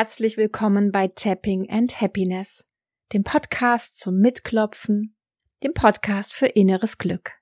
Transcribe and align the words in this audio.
herzlich 0.00 0.38
willkommen 0.38 0.92
bei 0.92 1.08
Tapping 1.08 1.68
and 1.68 2.00
Happiness, 2.00 2.66
dem 3.12 3.22
Podcast 3.22 4.00
zum 4.00 4.16
Mitklopfen, 4.16 5.14
dem 5.62 5.74
Podcast 5.74 6.32
für 6.32 6.46
inneres 6.46 6.96
Glück. 6.96 7.32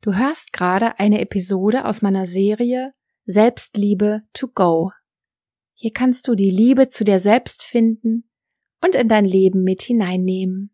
Du 0.00 0.14
hörst 0.14 0.52
gerade 0.52 1.00
eine 1.00 1.20
Episode 1.20 1.84
aus 1.84 2.00
meiner 2.00 2.24
Serie 2.24 2.94
Selbstliebe 3.24 4.22
to 4.32 4.46
go. 4.46 4.92
Hier 5.74 5.92
kannst 5.92 6.28
du 6.28 6.36
die 6.36 6.50
Liebe 6.50 6.86
zu 6.86 7.02
dir 7.02 7.18
selbst 7.18 7.64
finden 7.64 8.30
und 8.80 8.94
in 8.94 9.08
dein 9.08 9.24
Leben 9.24 9.64
mit 9.64 9.82
hineinnehmen. 9.82 10.72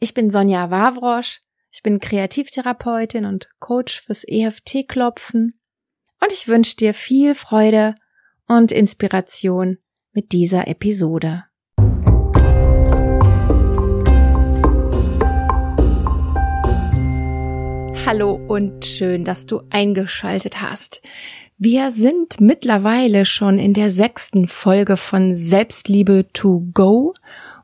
Ich 0.00 0.12
bin 0.12 0.30
Sonja 0.30 0.70
Wawrosch, 0.70 1.40
ich 1.70 1.82
bin 1.82 1.98
Kreativtherapeutin 1.98 3.24
und 3.24 3.48
Coach 3.58 4.02
fürs 4.02 4.24
EFT-Klopfen 4.28 5.58
und 6.20 6.30
ich 6.30 6.46
wünsche 6.46 6.76
dir 6.76 6.92
viel 6.92 7.34
Freude 7.34 7.94
und 8.46 8.70
Inspiration 8.70 9.78
mit 10.14 10.30
dieser 10.30 10.68
Episode. 10.68 11.44
Hallo 18.06 18.38
und 18.46 18.84
schön, 18.84 19.24
dass 19.24 19.46
du 19.46 19.62
eingeschaltet 19.70 20.60
hast. 20.60 21.02
Wir 21.58 21.90
sind 21.90 22.40
mittlerweile 22.40 23.26
schon 23.26 23.58
in 23.58 23.74
der 23.74 23.90
sechsten 23.90 24.46
Folge 24.46 24.96
von 24.96 25.34
Selbstliebe 25.34 26.26
to 26.32 26.64
go 26.72 27.14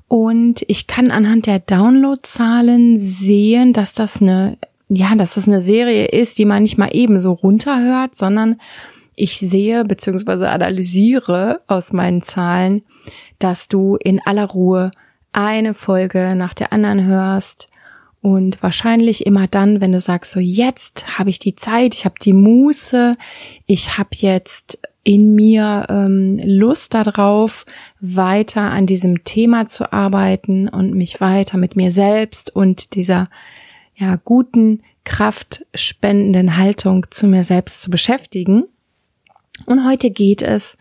und 0.08 0.64
ich 0.66 0.88
kann 0.88 1.12
anhand 1.12 1.46
der 1.46 1.60
Downloadzahlen 1.60 2.98
sehen, 2.98 3.72
dass 3.72 3.92
das 3.92 4.20
eine, 4.20 4.58
ja, 4.88 5.14
dass 5.14 5.34
das 5.34 5.46
eine 5.46 5.60
Serie 5.60 6.06
ist, 6.06 6.38
die 6.38 6.46
man 6.46 6.64
nicht 6.64 6.78
mal 6.78 6.90
eben 6.92 7.20
so 7.20 7.32
runterhört, 7.32 8.16
sondern 8.16 8.56
ich 9.20 9.38
sehe 9.38 9.84
bzw. 9.84 10.46
analysiere 10.46 11.60
aus 11.66 11.92
meinen 11.92 12.22
Zahlen, 12.22 12.82
dass 13.38 13.68
du 13.68 13.96
in 13.96 14.20
aller 14.24 14.46
Ruhe 14.46 14.90
eine 15.32 15.74
Folge 15.74 16.34
nach 16.34 16.54
der 16.54 16.72
anderen 16.72 17.04
hörst 17.04 17.66
und 18.22 18.62
wahrscheinlich 18.62 19.26
immer 19.26 19.46
dann, 19.46 19.80
wenn 19.80 19.92
du 19.92 20.00
sagst, 20.00 20.32
so 20.32 20.40
jetzt 20.40 21.18
habe 21.18 21.30
ich 21.30 21.38
die 21.38 21.54
Zeit, 21.54 21.94
ich 21.94 22.04
habe 22.04 22.16
die 22.20 22.32
Muße, 22.32 23.16
ich 23.66 23.98
habe 23.98 24.10
jetzt 24.12 24.78
in 25.02 25.34
mir 25.34 25.86
ähm, 25.88 26.38
Lust 26.44 26.92
darauf, 26.94 27.64
weiter 28.00 28.62
an 28.62 28.86
diesem 28.86 29.24
Thema 29.24 29.66
zu 29.66 29.92
arbeiten 29.92 30.68
und 30.68 30.94
mich 30.94 31.20
weiter 31.20 31.56
mit 31.56 31.76
mir 31.76 31.90
selbst 31.90 32.54
und 32.54 32.94
dieser 32.94 33.28
ja 33.94 34.16
guten, 34.16 34.82
kraftspendenden 35.04 36.58
Haltung 36.58 37.06
zu 37.10 37.26
mir 37.26 37.44
selbst 37.44 37.80
zu 37.82 37.90
beschäftigen. 37.90 38.64
Und 39.66 39.86
heute 39.86 40.10
geht 40.10 40.42
es 40.42 40.76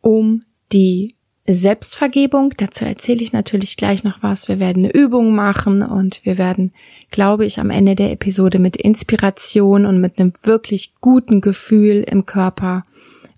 um 0.00 0.42
die 0.72 1.14
Selbstvergebung. 1.46 2.54
Dazu 2.56 2.84
erzähle 2.84 3.22
ich 3.22 3.32
natürlich 3.32 3.76
gleich 3.76 4.04
noch 4.04 4.22
was. 4.22 4.48
Wir 4.48 4.58
werden 4.58 4.84
eine 4.84 4.94
Übung 4.94 5.34
machen 5.34 5.82
und 5.82 6.24
wir 6.24 6.36
werden, 6.36 6.72
glaube 7.10 7.46
ich, 7.46 7.58
am 7.58 7.70
Ende 7.70 7.94
der 7.94 8.12
Episode 8.12 8.58
mit 8.58 8.76
Inspiration 8.76 9.86
und 9.86 10.00
mit 10.00 10.18
einem 10.18 10.32
wirklich 10.42 10.94
guten 11.00 11.40
Gefühl 11.40 12.04
im 12.06 12.26
Körper 12.26 12.82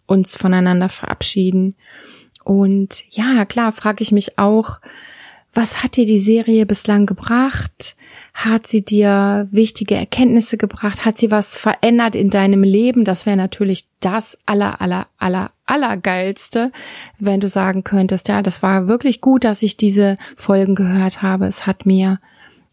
uns 0.07 0.37
voneinander 0.37 0.89
verabschieden. 0.89 1.77
Und 2.43 3.05
ja, 3.11 3.45
klar, 3.45 3.71
frage 3.71 4.03
ich 4.03 4.11
mich 4.11 4.39
auch, 4.39 4.81
was 5.53 5.83
hat 5.83 5.97
dir 5.97 6.07
die 6.07 6.21
Serie 6.21 6.65
bislang 6.65 7.07
gebracht? 7.07 7.97
Hat 8.35 8.67
sie 8.67 8.85
dir 8.85 9.49
wichtige 9.51 9.97
Erkenntnisse 9.97 10.57
gebracht? 10.57 11.05
Hat 11.05 11.19
sie 11.19 11.31
was 11.31 11.57
verändert 11.57 12.15
in 12.15 12.31
deinem 12.31 12.63
Leben? 12.63 13.05
Das 13.05 13.27
wäre 13.27 13.37
natürlich 13.37 13.87
das 13.99 14.39
aller, 14.47 14.81
aller, 14.81 15.09
aller, 15.19 15.51
allergeilste, 15.67 16.71
wenn 17.19 17.41
du 17.41 17.49
sagen 17.49 17.83
könntest, 17.83 18.29
ja, 18.29 18.43
das 18.43 18.63
war 18.63 18.87
wirklich 18.87 19.21
gut, 19.21 19.45
dass 19.45 19.63
ich 19.63 19.77
diese 19.77 20.19
Folgen 20.37 20.75
gehört 20.75 21.23
habe. 21.23 21.47
Es 21.47 21.67
hat 21.67 21.85
mir 21.85 22.21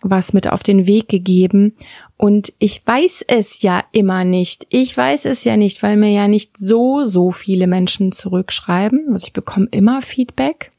was 0.01 0.33
mit 0.33 0.47
auf 0.47 0.61
den 0.61 0.85
Weg 0.85 1.09
gegeben. 1.09 1.73
Und 2.17 2.53
ich 2.59 2.85
weiß 2.85 3.25
es 3.27 3.63
ja 3.63 3.83
immer 3.91 4.23
nicht. 4.23 4.67
Ich 4.69 4.95
weiß 4.95 5.25
es 5.25 5.43
ja 5.43 5.57
nicht, 5.57 5.81
weil 5.81 5.97
mir 5.97 6.11
ja 6.11 6.27
nicht 6.27 6.57
so, 6.57 7.03
so 7.05 7.31
viele 7.31 7.65
Menschen 7.65 8.11
zurückschreiben. 8.11 9.07
Also 9.11 9.25
ich 9.25 9.33
bekomme 9.33 9.67
immer 9.71 10.01
Feedback 10.01 10.71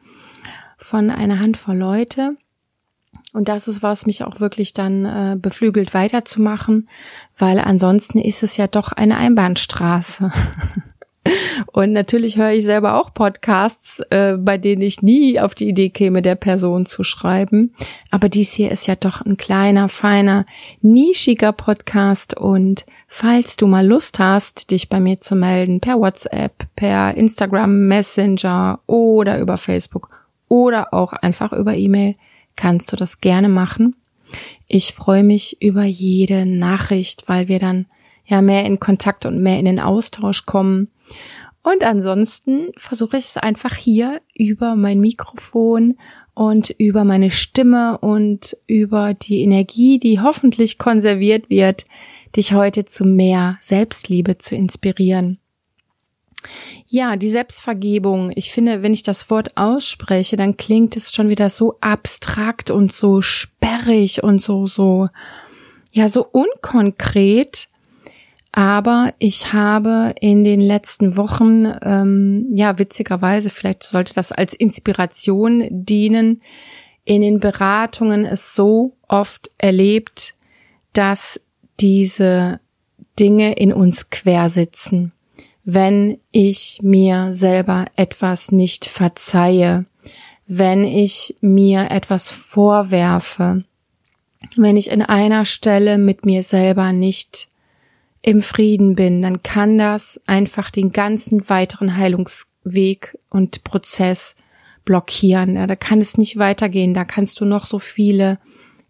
von 0.78 1.10
einer 1.10 1.40
Handvoll 1.40 1.76
Leute. 1.76 2.34
Und 3.34 3.48
das 3.48 3.68
ist, 3.68 3.82
was 3.82 4.06
mich 4.06 4.24
auch 4.24 4.40
wirklich 4.40 4.72
dann 4.72 5.04
äh, 5.04 5.36
beflügelt 5.36 5.92
weiterzumachen, 5.92 6.88
weil 7.36 7.58
ansonsten 7.58 8.18
ist 8.18 8.42
es 8.42 8.56
ja 8.56 8.66
doch 8.66 8.92
eine 8.92 9.18
Einbahnstraße. 9.18 10.32
Und 11.72 11.92
natürlich 11.92 12.38
höre 12.38 12.52
ich 12.52 12.64
selber 12.64 12.98
auch 12.98 13.12
Podcasts, 13.12 14.00
äh, 14.08 14.38
bei 14.38 14.56
denen 14.56 14.80
ich 14.80 15.02
nie 15.02 15.38
auf 15.38 15.54
die 15.54 15.68
Idee 15.68 15.90
käme, 15.90 16.22
der 16.22 16.36
Person 16.36 16.86
zu 16.86 17.04
schreiben. 17.04 17.74
Aber 18.10 18.30
dies 18.30 18.52
hier 18.52 18.70
ist 18.70 18.86
ja 18.86 18.94
doch 18.94 19.20
ein 19.20 19.36
kleiner, 19.36 19.90
feiner, 19.90 20.46
nischiger 20.80 21.52
Podcast. 21.52 22.34
Und 22.34 22.86
falls 23.08 23.56
du 23.56 23.66
mal 23.66 23.86
Lust 23.86 24.18
hast, 24.18 24.70
dich 24.70 24.88
bei 24.88 25.00
mir 25.00 25.20
zu 25.20 25.36
melden, 25.36 25.80
per 25.80 25.98
WhatsApp, 25.98 26.66
per 26.76 27.14
Instagram 27.14 27.88
Messenger 27.88 28.80
oder 28.86 29.38
über 29.38 29.58
Facebook 29.58 30.17
oder 30.48 30.94
auch 30.94 31.12
einfach 31.12 31.52
über 31.52 31.76
E-Mail 31.76 32.16
kannst 32.56 32.92
du 32.92 32.96
das 32.96 33.20
gerne 33.20 33.48
machen. 33.48 33.96
Ich 34.66 34.92
freue 34.92 35.22
mich 35.22 35.62
über 35.62 35.84
jede 35.84 36.44
Nachricht, 36.44 37.28
weil 37.28 37.48
wir 37.48 37.58
dann 37.58 37.86
ja 38.26 38.42
mehr 38.42 38.64
in 38.64 38.78
Kontakt 38.78 39.24
und 39.24 39.42
mehr 39.42 39.58
in 39.58 39.64
den 39.64 39.80
Austausch 39.80 40.44
kommen. 40.44 40.88
Und 41.62 41.84
ansonsten 41.84 42.72
versuche 42.76 43.16
ich 43.16 43.26
es 43.26 43.36
einfach 43.36 43.74
hier 43.74 44.20
über 44.34 44.76
mein 44.76 45.00
Mikrofon 45.00 45.96
und 46.34 46.70
über 46.70 47.04
meine 47.04 47.30
Stimme 47.30 47.98
und 47.98 48.56
über 48.66 49.14
die 49.14 49.42
Energie, 49.42 49.98
die 49.98 50.20
hoffentlich 50.20 50.78
konserviert 50.78 51.50
wird, 51.50 51.84
dich 52.36 52.52
heute 52.52 52.84
zu 52.84 53.04
mehr 53.04 53.58
Selbstliebe 53.60 54.38
zu 54.38 54.54
inspirieren. 54.54 55.38
Ja, 56.90 57.16
die 57.16 57.30
Selbstvergebung. 57.30 58.32
Ich 58.34 58.52
finde, 58.52 58.82
wenn 58.82 58.94
ich 58.94 59.02
das 59.02 59.30
Wort 59.30 59.56
ausspreche, 59.56 60.36
dann 60.36 60.56
klingt 60.56 60.96
es 60.96 61.12
schon 61.12 61.28
wieder 61.28 61.50
so 61.50 61.76
abstrakt 61.80 62.70
und 62.70 62.92
so 62.92 63.20
sperrig 63.20 64.22
und 64.22 64.40
so, 64.40 64.66
so, 64.66 65.08
ja, 65.92 66.08
so 66.08 66.26
unkonkret. 66.26 67.68
Aber 68.52 69.12
ich 69.18 69.52
habe 69.52 70.14
in 70.20 70.42
den 70.42 70.60
letzten 70.60 71.16
Wochen, 71.16 71.72
ähm, 71.82 72.48
ja, 72.52 72.78
witzigerweise, 72.78 73.50
vielleicht 73.50 73.82
sollte 73.82 74.14
das 74.14 74.32
als 74.32 74.54
Inspiration 74.54 75.68
dienen, 75.70 76.42
in 77.04 77.20
den 77.20 77.40
Beratungen 77.40 78.24
es 78.24 78.54
so 78.54 78.96
oft 79.06 79.50
erlebt, 79.58 80.34
dass 80.92 81.40
diese 81.80 82.60
Dinge 83.18 83.54
in 83.54 83.72
uns 83.72 84.10
quersitzen 84.10 85.12
wenn 85.70 86.18
ich 86.30 86.78
mir 86.80 87.34
selber 87.34 87.84
etwas 87.94 88.52
nicht 88.52 88.86
verzeihe, 88.86 89.84
wenn 90.46 90.82
ich 90.82 91.36
mir 91.42 91.90
etwas 91.90 92.32
vorwerfe, 92.32 93.62
wenn 94.56 94.78
ich 94.78 94.90
in 94.90 95.02
einer 95.02 95.44
Stelle 95.44 95.98
mit 95.98 96.24
mir 96.24 96.42
selber 96.42 96.92
nicht 96.92 97.48
im 98.22 98.40
Frieden 98.40 98.94
bin, 98.94 99.20
dann 99.20 99.42
kann 99.42 99.76
das 99.76 100.18
einfach 100.26 100.70
den 100.70 100.90
ganzen 100.90 101.50
weiteren 101.50 101.98
Heilungsweg 101.98 103.18
und 103.28 103.62
Prozess 103.62 104.36
blockieren. 104.86 105.54
Da 105.54 105.76
kann 105.76 106.00
es 106.00 106.16
nicht 106.16 106.38
weitergehen. 106.38 106.94
Da 106.94 107.04
kannst 107.04 107.40
du 107.40 107.44
noch 107.44 107.66
so 107.66 107.78
viele 107.78 108.38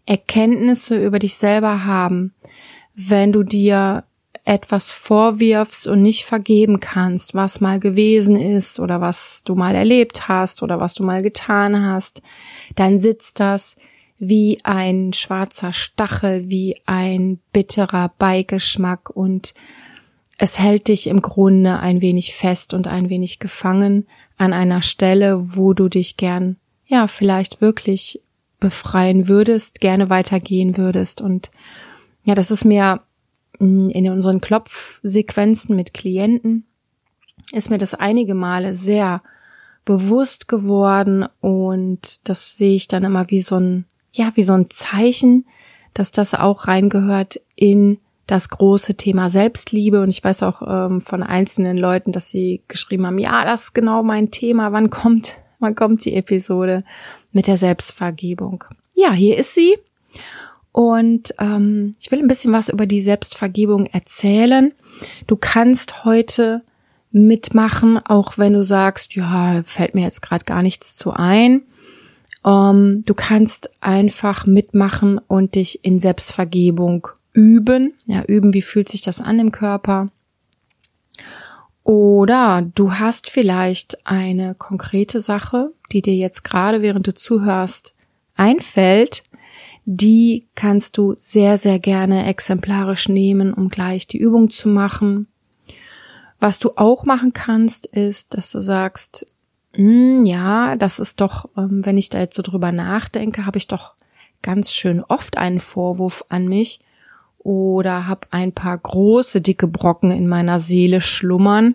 Erkenntnisse 0.05 0.95
über 0.95 1.19
dich 1.19 1.35
selber 1.35 1.83
haben. 1.83 2.33
Wenn 2.95 3.33
du 3.33 3.43
dir 3.43 4.05
etwas 4.45 4.93
vorwirfst 4.93 5.87
und 5.87 6.01
nicht 6.01 6.25
vergeben 6.25 6.79
kannst, 6.79 7.33
was 7.33 7.61
mal 7.61 7.79
gewesen 7.79 8.35
ist 8.35 8.79
oder 8.79 9.01
was 9.01 9.43
du 9.45 9.55
mal 9.55 9.75
erlebt 9.75 10.27
hast 10.27 10.63
oder 10.63 10.79
was 10.79 10.93
du 10.93 11.03
mal 11.03 11.21
getan 11.21 11.85
hast, 11.85 12.21
dann 12.75 12.99
sitzt 12.99 13.39
das 13.39 13.75
wie 14.17 14.59
ein 14.63 15.13
schwarzer 15.13 15.71
Stachel, 15.71 16.49
wie 16.49 16.75
ein 16.85 17.39
bitterer 17.53 18.11
Beigeschmack 18.17 19.09
und 19.09 19.53
es 20.37 20.59
hält 20.59 20.87
dich 20.87 21.07
im 21.07 21.21
Grunde 21.21 21.79
ein 21.79 22.01
wenig 22.01 22.33
fest 22.33 22.73
und 22.73 22.87
ein 22.87 23.09
wenig 23.09 23.39
gefangen 23.39 24.07
an 24.37 24.53
einer 24.53 24.81
Stelle, 24.81 25.57
wo 25.57 25.73
du 25.73 25.89
dich 25.89 26.17
gern, 26.17 26.57
ja, 26.85 27.07
vielleicht 27.07 27.61
wirklich 27.61 28.21
befreien 28.59 29.27
würdest, 29.27 29.79
gerne 29.79 30.09
weitergehen 30.09 30.77
würdest 30.77 31.21
und 31.21 31.49
ja, 32.23 32.35
das 32.35 32.51
ist 32.51 32.65
mir 32.65 33.01
in 33.59 34.09
unseren 34.09 34.41
Klopfsequenzen 34.41 35.75
mit 35.75 35.93
Klienten 35.93 36.65
ist 37.51 37.69
mir 37.69 37.77
das 37.77 37.93
einige 37.93 38.35
Male 38.35 38.73
sehr 38.73 39.21
bewusst 39.85 40.47
geworden 40.47 41.25
und 41.41 42.27
das 42.27 42.57
sehe 42.57 42.75
ich 42.75 42.87
dann 42.87 43.03
immer 43.03 43.29
wie 43.29 43.41
so 43.41 43.55
ein, 43.55 43.85
ja, 44.13 44.31
wie 44.35 44.43
so 44.43 44.53
ein 44.53 44.69
Zeichen, 44.69 45.45
dass 45.93 46.11
das 46.11 46.33
auch 46.33 46.67
reingehört 46.67 47.41
in 47.55 47.97
das 48.27 48.49
große 48.49 48.95
Thema 48.95 49.29
Selbstliebe. 49.29 50.01
Und 50.01 50.09
ich 50.09 50.23
weiß 50.23 50.43
auch 50.43 50.61
ähm, 50.61 51.01
von 51.01 51.23
einzelnen 51.23 51.77
Leuten, 51.77 52.11
dass 52.11 52.29
sie 52.29 52.61
geschrieben 52.67 53.07
haben, 53.07 53.17
ja, 53.17 53.43
das 53.43 53.63
ist 53.63 53.73
genau 53.73 54.03
mein 54.03 54.29
Thema. 54.29 54.71
Wann 54.71 54.89
kommt, 54.89 55.37
wann 55.59 55.75
kommt 55.75 56.05
die 56.05 56.13
Episode 56.13 56.83
mit 57.31 57.47
der 57.47 57.57
Selbstvergebung? 57.57 58.63
Ja, 58.93 59.13
hier 59.13 59.37
ist 59.37 59.55
sie. 59.55 59.77
Und 60.71 61.33
ähm, 61.39 61.93
ich 61.99 62.11
will 62.11 62.19
ein 62.19 62.27
bisschen 62.27 62.53
was 62.53 62.69
über 62.69 62.85
die 62.85 63.01
Selbstvergebung 63.01 63.85
erzählen. 63.87 64.73
Du 65.27 65.35
kannst 65.35 66.05
heute 66.05 66.63
mitmachen, 67.11 67.97
auch 67.97 68.37
wenn 68.37 68.53
du 68.53 68.63
sagst, 68.63 69.15
ja, 69.15 69.63
fällt 69.65 69.95
mir 69.95 70.03
jetzt 70.03 70.21
gerade 70.21 70.45
gar 70.45 70.61
nichts 70.61 70.95
zu 70.95 71.11
ein. 71.11 71.63
Ähm, 72.45 73.03
du 73.05 73.13
kannst 73.13 73.71
einfach 73.81 74.45
mitmachen 74.45 75.19
und 75.27 75.55
dich 75.55 75.83
in 75.83 75.99
Selbstvergebung 75.99 77.07
üben. 77.33 77.93
Ja, 78.05 78.23
üben, 78.23 78.53
wie 78.53 78.61
fühlt 78.61 78.89
sich 78.89 79.01
das 79.01 79.21
an 79.21 79.39
im 79.39 79.51
Körper? 79.51 80.09
Oder 81.83 82.67
du 82.75 82.93
hast 82.93 83.29
vielleicht 83.29 84.05
eine 84.05 84.53
konkrete 84.53 85.21
Sache, 85.21 85.71
die 85.91 86.03
dir 86.03 86.13
jetzt 86.13 86.43
gerade, 86.43 86.81
während 86.83 87.07
du 87.07 87.15
zuhörst, 87.15 87.95
einfällt. 88.35 89.23
Die 89.91 90.47
kannst 90.53 90.99
du 90.99 91.15
sehr, 91.17 91.57
sehr 91.57 91.79
gerne 91.79 92.27
exemplarisch 92.27 93.09
nehmen, 93.09 93.55
um 93.55 93.69
gleich 93.69 94.05
die 94.05 94.19
Übung 94.19 94.51
zu 94.51 94.69
machen. 94.69 95.25
Was 96.39 96.59
du 96.59 96.73
auch 96.75 97.05
machen 97.05 97.33
kannst, 97.33 97.87
ist, 97.87 98.35
dass 98.35 98.51
du 98.51 98.59
sagst, 98.59 99.25
hm, 99.73 100.27
ja, 100.27 100.75
das 100.75 100.99
ist 100.99 101.21
doch, 101.21 101.49
ähm, 101.57 101.83
wenn 101.83 101.97
ich 101.97 102.09
da 102.09 102.19
jetzt 102.19 102.35
so 102.35 102.43
drüber 102.43 102.71
nachdenke, 102.71 103.47
habe 103.47 103.57
ich 103.57 103.65
doch 103.65 103.95
ganz 104.43 104.71
schön 104.73 105.01
oft 105.01 105.39
einen 105.39 105.59
Vorwurf 105.59 106.23
an 106.29 106.47
mich 106.47 106.81
oder 107.39 108.05
habe 108.05 108.27
ein 108.29 108.53
paar 108.53 108.77
große, 108.77 109.41
dicke 109.41 109.67
Brocken 109.67 110.11
in 110.11 110.27
meiner 110.27 110.59
Seele 110.59 111.01
schlummern, 111.01 111.73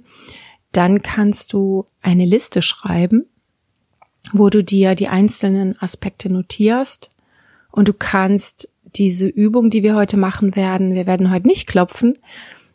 dann 0.71 1.03
kannst 1.03 1.53
du 1.53 1.85
eine 2.01 2.27
Liste 2.27 2.63
schreiben, 2.63 3.27
wo 4.33 4.51
du 4.51 4.63
dir 4.63 4.95
die 4.95 5.09
einzelnen 5.09 5.77
Aspekte 5.81 6.33
notierst 6.33 7.11
und 7.75 7.89
du 7.89 7.93
kannst 7.93 8.69
diese 8.95 9.27
Übung, 9.27 9.69
die 9.69 9.83
wir 9.83 9.97
heute 9.97 10.17
machen 10.17 10.55
werden, 10.55 10.95
wir 10.95 11.07
werden 11.07 11.33
heute 11.33 11.49
nicht 11.49 11.67
klopfen, 11.67 12.17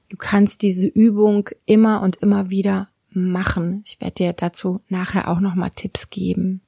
du 0.09 0.17
kannst 0.17 0.61
diese 0.61 0.87
Übung 0.87 1.49
immer 1.65 2.01
und 2.01 2.17
immer 2.17 2.49
wieder 2.49 2.89
machen. 3.11 3.81
Ich 3.85 4.01
werde 4.01 4.15
dir 4.15 4.33
dazu 4.33 4.81
nachher 4.89 5.29
auch 5.29 5.39
nochmal 5.39 5.71
Tipps 5.73 6.09
geben. 6.09 6.59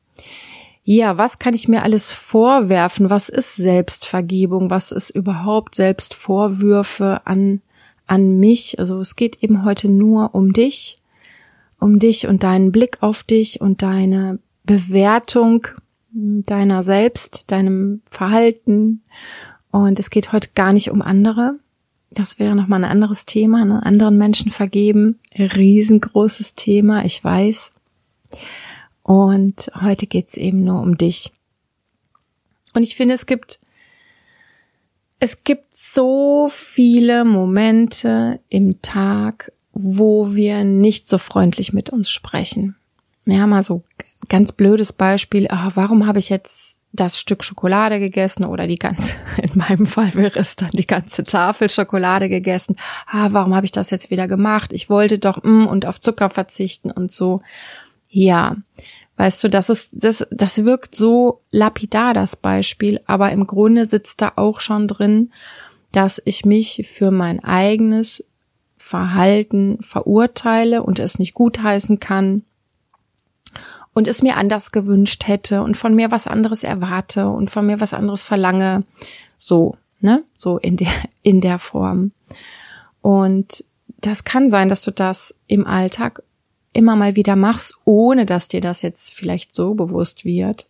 Ja, 0.83 1.18
was 1.18 1.39
kann 1.39 1.54
ich 1.54 1.68
mir 1.68 1.83
alles 1.83 2.13
vorwerfen? 2.13 3.10
Was 3.10 3.28
ist 3.28 3.57
Selbstvergebung? 3.57 4.69
Was 4.69 4.92
ist 4.92 5.10
überhaupt 5.10 5.75
Selbstvorwürfe 5.75 7.22
an, 7.25 7.62
an 8.07 8.39
mich? 8.39 8.80
Also 8.80 9.00
es 9.01 9.18
geht 9.18 9.44
eben 9.44 9.66
heute 9.66 9.92
nur 9.92 10.33
um 10.33 10.54
dich, 10.54 10.95
um 11.80 12.00
dich 12.00 12.28
und 12.28 12.44
deinen 12.44 12.72
Blick 12.72 12.98
auf 13.01 13.24
dich 13.24 13.60
und 13.60 13.81
deine 13.81 14.39
Bewertung 14.63 15.68
deiner 16.13 16.84
selbst, 16.84 17.52
deinem 17.52 18.02
Verhalten. 18.06 19.04
Und 19.72 20.00
es 20.00 20.10
geht 20.10 20.31
heute 20.31 20.50
gar 20.54 20.74
nicht 20.74 20.92
um 20.92 21.02
andere. 21.02 21.60
Das 22.10 22.40
wäre 22.40 22.56
nochmal 22.56 22.84
ein 22.84 22.92
anderes 22.92 23.25
Thema, 23.25 23.63
ne? 23.63 23.86
anderen 23.86 24.18
Menschen 24.18 24.52
vergeben. 24.52 25.18
Riesengroßes 25.38 26.56
Thema, 26.56 27.06
ich 27.06 27.24
weiß. 27.24 27.72
Und 29.04 29.72
heute 29.81 30.08
geht's 30.08 30.36
eben 30.36 30.63
nur 30.63 30.81
um 30.81 30.98
dich. 30.98 31.31
Und 32.74 32.84
ich 32.84 32.96
finde, 32.96 33.14
es 33.14 33.25
gibt, 33.25 33.60
es 35.19 35.44
gibt 35.44 35.75
so 35.75 36.48
viele 36.50 37.24
Momente 37.25 38.40
im 38.50 38.81
Tag, 38.81 39.52
wo 39.74 40.36
wir 40.36 40.64
nicht 40.64 41.07
so 41.07 41.18
freundlich 41.18 41.72
mit 41.74 41.90
uns 41.90 42.10
sprechen. 42.10 42.75
Ja, 43.25 43.45
mal 43.47 43.63
so 43.63 43.83
ganz 44.29 44.51
blödes 44.51 44.94
Beispiel. 44.94 45.47
Ah, 45.50 45.71
warum 45.75 46.07
habe 46.07 46.19
ich 46.19 46.29
jetzt 46.29 46.79
das 46.94 47.19
Stück 47.19 47.44
Schokolade 47.44 48.00
gegessen 48.00 48.44
oder 48.45 48.68
die 48.68 48.77
ganze, 48.77 49.13
in 49.41 49.51
meinem 49.56 49.85
Fall 49.85 50.13
wäre 50.15 50.39
es 50.39 50.56
dann 50.56 50.71
die 50.71 50.88
ganze 50.88 51.23
Tafel 51.23 51.69
Schokolade 51.69 52.29
gegessen. 52.29 52.75
Ah, 53.07 53.29
warum 53.31 53.56
habe 53.56 53.65
ich 53.65 53.71
das 53.71 53.89
jetzt 53.91 54.12
wieder 54.12 54.27
gemacht? 54.27 54.73
Ich 54.73 54.89
wollte 54.89 55.19
doch 55.19 55.44
mm, 55.44 55.68
und 55.68 55.85
auf 55.85 56.00
Zucker 56.00 56.29
verzichten 56.29 56.91
und 56.91 57.12
so. 57.12 57.41
Ja, 58.09 58.57
weißt 59.18 59.44
du, 59.44 59.50
das 59.50 59.69
ist, 59.69 59.91
das, 59.94 60.25
das 60.31 60.63
wirkt 60.65 60.95
so 60.95 61.41
lapidar, 61.51 62.13
das 62.13 62.35
Beispiel, 62.35 63.00
aber 63.06 63.31
im 63.31 63.47
Grunde 63.47 63.85
sitzt 63.85 64.21
da 64.21 64.33
auch 64.35 64.59
schon 64.59 64.88
drin, 64.88 65.31
dass 65.94 66.21
ich 66.25 66.45
mich 66.45 66.85
für 66.89 67.12
mein 67.12 67.44
eigenes 67.44 68.25
Verhalten 68.75 69.77
verurteile 69.81 70.83
und 70.83 71.00
es 71.00 71.19
nicht 71.19 71.33
gutheißen 71.33 72.00
kann 72.00 72.44
und 73.94 74.08
es 74.08 74.22
mir 74.22 74.38
anders 74.38 74.72
gewünscht 74.72 75.28
hätte 75.28 75.62
und 75.64 75.76
von 75.76 75.96
mir 75.96 76.12
was 76.12 76.28
anderes 76.28 76.64
erwarte 76.64 77.28
und 77.28 77.50
von 77.50 77.66
mir 77.66 77.82
was 77.82 77.94
anderes 77.94 78.24
verlange. 78.24 78.84
So, 79.38 79.78
ne? 80.00 80.24
So 80.34 80.58
in 80.58 80.78
der, 80.78 80.92
in 81.22 81.42
der 81.42 81.60
Form. 81.60 82.12
Und 83.02 83.64
das 84.00 84.24
kann 84.24 84.50
sein, 84.50 84.70
dass 84.70 84.84
du 84.84 84.92
das 84.92 85.36
im 85.48 85.68
Alltag 85.68 86.24
immer 86.74 86.96
mal 86.96 87.16
wieder 87.16 87.36
machst, 87.36 87.76
ohne 87.86 88.26
dass 88.26 88.48
dir 88.48 88.62
das 88.62 88.82
jetzt 88.82 89.14
vielleicht 89.14 89.54
so 89.54 89.74
bewusst 89.74 90.24
wird. 90.24 90.68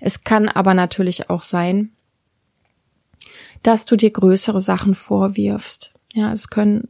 Es 0.00 0.24
kann 0.24 0.48
aber 0.48 0.74
natürlich 0.74 1.30
auch 1.30 1.42
sein, 1.42 1.92
dass 3.62 3.84
du 3.84 3.96
dir 3.96 4.10
größere 4.10 4.60
Sachen 4.60 4.94
vorwirfst. 4.94 5.94
Ja, 6.12 6.32
es 6.32 6.48
können, 6.48 6.88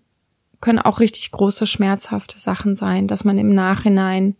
können 0.61 0.79
auch 0.79 1.01
richtig 1.01 1.31
große, 1.31 1.67
schmerzhafte 1.67 2.41
Sachen 2.41 2.75
sein, 2.75 3.07
dass 3.07 3.25
man 3.25 3.39
im 3.39 3.55
Nachhinein 3.55 4.37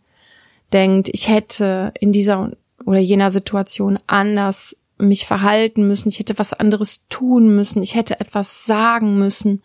denkt, 0.73 1.09
ich 1.11 1.27
hätte 1.27 1.93
in 1.99 2.11
dieser 2.11 2.51
oder 2.85 2.99
jener 2.99 3.31
Situation 3.31 3.99
anders 4.07 4.75
mich 4.97 5.25
verhalten 5.25 5.87
müssen, 5.87 6.09
ich 6.09 6.19
hätte 6.19 6.37
was 6.39 6.53
anderes 6.53 7.05
tun 7.09 7.55
müssen, 7.55 7.81
ich 7.81 7.95
hätte 7.95 8.19
etwas 8.19 8.65
sagen 8.65 9.17
müssen, 9.19 9.61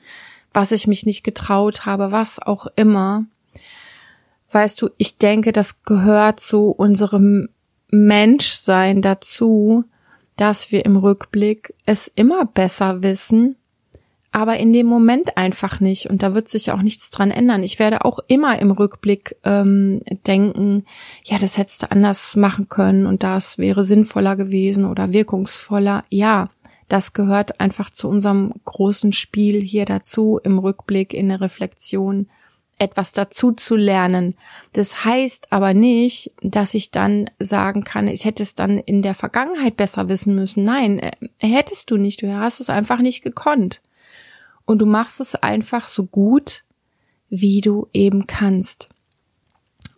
was 0.52 0.72
ich 0.72 0.86
mich 0.86 1.06
nicht 1.06 1.24
getraut 1.24 1.86
habe, 1.86 2.12
was 2.12 2.40
auch 2.40 2.66
immer. 2.76 3.24
Weißt 4.50 4.80
du, 4.80 4.88
ich 4.96 5.18
denke, 5.18 5.52
das 5.52 5.82
gehört 5.82 6.40
zu 6.40 6.70
unserem 6.70 7.48
Menschsein 7.90 9.02
dazu, 9.02 9.84
dass 10.36 10.72
wir 10.72 10.84
im 10.84 10.96
Rückblick 10.96 11.74
es 11.84 12.10
immer 12.14 12.46
besser 12.46 13.02
wissen, 13.02 13.56
aber 14.38 14.56
in 14.56 14.72
dem 14.72 14.86
Moment 14.86 15.36
einfach 15.36 15.80
nicht. 15.80 16.06
Und 16.06 16.22
da 16.22 16.32
wird 16.32 16.48
sich 16.48 16.70
auch 16.70 16.80
nichts 16.80 17.10
dran 17.10 17.32
ändern. 17.32 17.64
Ich 17.64 17.80
werde 17.80 18.04
auch 18.04 18.20
immer 18.28 18.60
im 18.60 18.70
Rückblick 18.70 19.34
ähm, 19.42 20.00
denken, 20.28 20.84
ja, 21.24 21.38
das 21.38 21.58
hättest 21.58 21.82
du 21.82 21.90
anders 21.90 22.36
machen 22.36 22.68
können 22.68 23.06
und 23.06 23.24
das 23.24 23.58
wäre 23.58 23.82
sinnvoller 23.82 24.36
gewesen 24.36 24.84
oder 24.84 25.12
wirkungsvoller. 25.12 26.04
Ja, 26.08 26.50
das 26.88 27.14
gehört 27.14 27.60
einfach 27.60 27.90
zu 27.90 28.08
unserem 28.08 28.54
großen 28.64 29.12
Spiel 29.12 29.60
hier 29.60 29.84
dazu, 29.84 30.38
im 30.44 30.60
Rückblick, 30.60 31.12
in 31.12 31.28
der 31.28 31.40
Reflexion 31.40 32.28
etwas 32.78 33.10
dazu 33.10 33.50
zu 33.50 33.74
lernen. 33.74 34.36
Das 34.72 35.04
heißt 35.04 35.52
aber 35.52 35.74
nicht, 35.74 36.30
dass 36.42 36.74
ich 36.74 36.92
dann 36.92 37.28
sagen 37.40 37.82
kann, 37.82 38.06
ich 38.06 38.24
hätte 38.24 38.44
es 38.44 38.54
dann 38.54 38.78
in 38.78 39.02
der 39.02 39.14
Vergangenheit 39.14 39.76
besser 39.76 40.08
wissen 40.08 40.36
müssen. 40.36 40.62
Nein, 40.62 41.00
äh, 41.00 41.10
hättest 41.38 41.90
du 41.90 41.96
nicht. 41.96 42.22
Du 42.22 42.32
hast 42.32 42.60
es 42.60 42.70
einfach 42.70 43.00
nicht 43.00 43.22
gekonnt. 43.22 43.82
Und 44.68 44.80
du 44.80 44.84
machst 44.84 45.18
es 45.18 45.34
einfach 45.34 45.88
so 45.88 46.04
gut, 46.04 46.64
wie 47.30 47.62
du 47.62 47.88
eben 47.94 48.26
kannst. 48.26 48.90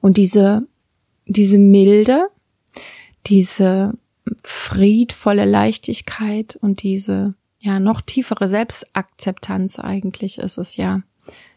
Und 0.00 0.16
diese, 0.16 0.64
diese 1.26 1.58
Milde, 1.58 2.28
diese 3.26 3.98
friedvolle 4.44 5.44
Leichtigkeit 5.44 6.54
und 6.54 6.84
diese 6.84 7.34
ja 7.58 7.80
noch 7.80 8.00
tiefere 8.00 8.48
Selbstakzeptanz 8.48 9.80
eigentlich 9.80 10.38
ist 10.38 10.56
es 10.56 10.76
ja, 10.76 11.02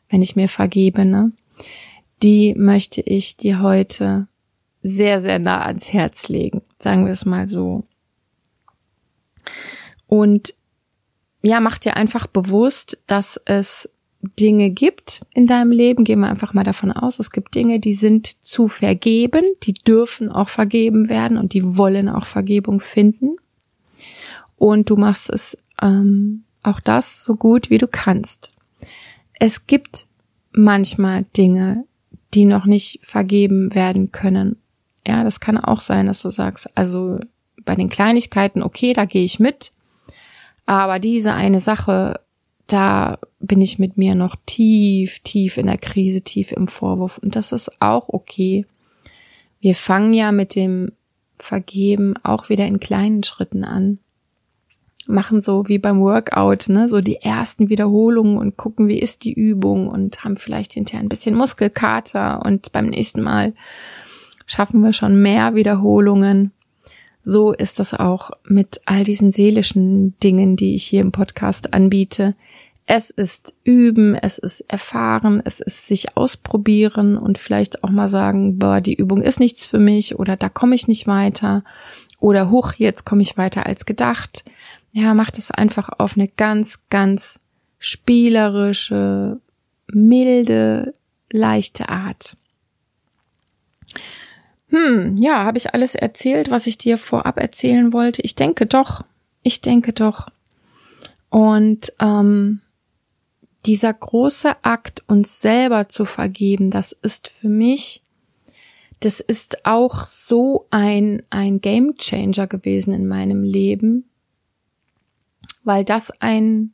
wenn 0.10 0.24
ich 0.24 0.36
mir 0.36 0.50
vergebe, 0.50 1.06
ne? 1.06 1.34
Die 2.24 2.56
möchte 2.58 3.02
ich 3.02 3.38
dir 3.38 3.62
heute 3.62 4.28
sehr, 4.82 5.22
sehr 5.22 5.38
nah 5.38 5.62
ans 5.62 5.94
Herz 5.94 6.30
legen, 6.30 6.64
sagen 6.80 7.06
wir 7.06 7.14
es 7.14 7.26
mal 7.26 7.46
so. 7.46 7.84
Und 10.08 10.56
ja, 11.44 11.60
mach 11.60 11.78
dir 11.78 11.96
einfach 11.96 12.26
bewusst, 12.26 12.98
dass 13.06 13.40
es 13.46 13.88
Dinge 14.40 14.70
gibt 14.70 15.26
in 15.34 15.46
deinem 15.46 15.72
Leben, 15.72 16.06
gehen 16.06 16.22
wir 16.22 16.30
einfach 16.30 16.54
mal 16.54 16.64
davon 16.64 16.92
aus, 16.92 17.20
es 17.20 17.30
gibt 17.30 17.54
Dinge, 17.54 17.80
die 17.80 17.94
sind 17.94 18.42
zu 18.44 18.68
vergeben, 18.68 19.44
die 19.64 19.74
dürfen 19.74 20.32
auch 20.32 20.50
vergeben 20.50 21.10
werden 21.10 21.38
und 21.38 21.54
die 21.54 21.78
wollen 21.78 22.10
auch 22.10 22.26
Vergebung 22.26 22.80
finden. 22.80 23.36
Und 24.58 24.90
du 24.90 24.96
machst 24.96 25.30
es 25.30 25.58
ähm, 25.82 26.46
auch 26.64 26.80
das 26.80 27.26
so 27.26 27.36
gut, 27.36 27.70
wie 27.70 27.78
du 27.78 27.88
kannst 27.88 28.54
es 29.46 29.68
gibt 29.68 30.08
manchmal 30.54 31.24
Dinge, 31.36 31.84
die 32.34 32.46
noch 32.46 32.64
nicht 32.64 33.00
vergeben 33.02 33.76
werden 33.76 34.14
können. 34.14 34.56
Ja, 35.06 35.26
das 35.26 35.42
kann 35.42 35.58
auch 35.58 35.82
sein, 35.82 36.08
dass 36.08 36.22
du 36.22 36.30
sagst, 36.30 36.70
also 36.78 37.20
bei 37.66 37.76
den 37.76 37.90
Kleinigkeiten, 37.90 38.64
okay, 38.64 38.94
da 38.94 39.04
gehe 39.04 39.26
ich 39.26 39.42
mit, 39.42 39.74
aber 40.66 41.00
diese 41.00 41.34
eine 41.34 41.60
Sache, 41.60 42.20
da 42.68 43.20
bin 43.40 43.62
ich 43.62 43.80
mit 43.80 43.98
mir 43.98 44.16
noch 44.16 44.36
tief, 44.46 45.20
tief 45.20 45.58
in 45.58 45.68
der 45.68 45.78
Krise, 45.78 46.22
tief 46.22 46.52
im 46.52 46.68
Vorwurf. 46.68 47.18
Und 47.18 47.36
das 47.36 47.52
ist 47.52 47.82
auch 47.82 48.10
okay. 48.10 48.66
Wir 49.60 49.76
fangen 49.76 50.14
ja 50.14 50.32
mit 50.32 50.56
dem 50.56 50.92
Vergeben 51.36 52.14
auch 52.24 52.50
wieder 52.50 52.66
in 52.66 52.80
kleinen 52.80 53.24
Schritten 53.24 53.64
an. 53.64 54.00
Machen 55.06 55.42
so 55.42 55.68
wie 55.68 55.80
beim 55.80 56.00
Workout, 56.00 56.70
ne, 56.70 56.88
so 56.88 57.02
die 57.02 57.18
ersten 57.18 57.70
Wiederholungen 57.70 58.38
und 58.38 58.56
gucken, 58.56 58.88
wie 58.88 59.00
ist 59.00 59.26
die 59.26 59.34
Übung 59.34 59.88
und 59.88 60.24
haben 60.24 60.38
vielleicht 60.38 60.74
hinterher 60.74 61.02
ein 61.02 61.10
bisschen 61.10 61.36
Muskelkater 61.36 62.46
und 62.46 62.72
beim 62.72 62.86
nächsten 62.86 63.22
Mal 63.22 63.54
schaffen 64.46 64.82
wir 64.82 64.94
schon 64.94 65.22
mehr 65.22 65.56
Wiederholungen. 65.56 66.52
So 67.24 67.54
ist 67.54 67.80
das 67.80 67.94
auch 67.94 68.32
mit 68.46 68.82
all 68.86 69.06
diesen 69.06 69.32
seelischen 69.32 70.20
Dingen, 70.20 70.58
die 70.58 70.76
ich 70.76 70.84
hier 70.84 71.00
im 71.00 71.14
Podcast 71.14 71.74
anbiete. 71.74 72.36
Es 72.86 73.10
ist 73.10 73.56
üben, 73.64 74.14
es 74.16 74.38
ist 74.38 74.60
erfahren, 74.68 75.42
es 75.46 75.62
ist 75.62 75.88
sich 75.88 76.18
ausprobieren 76.18 77.18
und 77.18 77.38
vielleicht 77.38 77.82
auch 77.86 77.90
mal 77.90 78.10
sagen, 78.10 78.60
boah, 78.60 78.82
die 78.82 78.94
Übung 78.94 79.22
ist 79.22 79.40
nichts 79.40 79.66
für 79.66 79.80
mich 79.80 80.20
oder 80.20 80.36
da 80.36 80.50
komme 80.50 80.76
ich 80.76 80.90
nicht 80.90 81.08
weiter 81.08 81.64
oder 82.20 82.50
hoch, 82.50 82.74
jetzt 82.74 83.06
komme 83.06 83.22
ich 83.22 83.38
weiter 83.38 83.66
als 83.66 83.86
gedacht. 83.86 84.44
Ja, 84.92 85.14
macht 85.14 85.38
es 85.38 85.50
einfach 85.50 85.90
auf 85.98 86.18
eine 86.18 86.28
ganz, 86.28 86.82
ganz 86.90 87.40
spielerische, 87.80 89.40
milde, 89.92 90.92
leichte 91.32 91.88
Art. 91.88 92.36
Hm, 94.74 95.18
ja, 95.18 95.44
habe 95.44 95.60
ich 95.60 95.72
alles 95.76 95.94
erzählt, 95.94 96.50
was 96.50 96.66
ich 96.66 96.80
dir 96.80 96.98
vorab 96.98 97.38
erzählen 97.38 97.94
wollte? 97.94 98.24
Ich 98.24 98.34
denke 98.34 98.66
doch. 98.66 99.04
Ich 99.44 99.62
denke 99.62 99.94
doch. 99.94 100.28
Und 101.30 101.94
ähm, 102.00 102.62
dieser 103.68 103.94
große 103.94 104.64
Akt, 104.64 105.04
uns 105.08 105.42
selber 105.42 105.90
zu 105.90 106.06
vergeben, 106.06 106.72
das 106.72 106.92
ist 106.92 107.28
für 107.28 107.50
mich, 107.50 108.02
das 109.00 109.20
ist 109.20 109.64
auch 109.64 110.08
so 110.08 110.66
ein, 110.72 111.22
ein 111.30 111.62
Game 111.62 111.96
Changer 111.96 112.48
gewesen 112.48 112.96
in 112.96 113.06
meinem 113.06 113.44
Leben, 113.44 114.10
weil 115.64 115.86
das 115.86 116.10
ein 116.20 116.74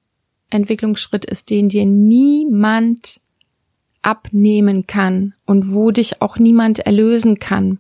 Entwicklungsschritt 0.50 1.26
ist, 1.26 1.50
den 1.50 1.68
dir 1.68 1.86
niemand 1.86 3.20
abnehmen 4.02 4.88
kann 4.88 5.34
und 5.46 5.74
wo 5.74 5.92
dich 5.92 6.22
auch 6.22 6.38
niemand 6.38 6.80
erlösen 6.80 7.40
kann. 7.40 7.80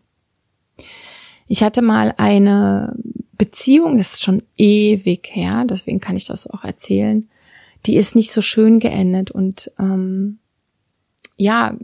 Ich 1.49 1.63
hatte 1.63 1.81
mal 1.81 2.13
eine 2.17 2.95
Beziehung, 3.37 3.97
das 3.97 4.13
ist 4.13 4.23
schon 4.23 4.43
ewig 4.55 5.29
her, 5.33 5.65
deswegen 5.67 5.99
kann 5.99 6.15
ich 6.15 6.25
das 6.25 6.45
auch 6.45 6.63
erzählen. 6.63 7.27
Die 7.87 7.95
ist 7.95 8.15
nicht 8.15 8.31
so 8.31 8.43
schön 8.43 8.79
geendet 8.79 9.31
und 9.31 9.71
ähm, 9.79 10.37
ja, 11.37 11.75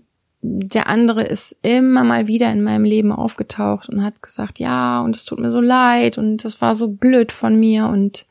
der 0.41 0.87
andere 0.87 1.23
ist 1.23 1.57
immer 1.63 2.03
mal 2.03 2.27
wieder 2.27 2.51
in 2.51 2.61
meinem 2.61 2.83
Leben 2.83 3.11
aufgetaucht 3.11 3.89
und 3.89 4.03
hat 4.03 4.21
gesagt, 4.21 4.59
ja, 4.59 5.01
und 5.01 5.15
es 5.15 5.25
tut 5.25 5.39
mir 5.39 5.49
so 5.49 5.61
leid 5.61 6.19
und 6.19 6.45
das 6.45 6.61
war 6.61 6.75
so 6.75 6.87
blöd 6.87 7.31
von 7.31 7.59
mir 7.59 7.87
und 7.87 8.27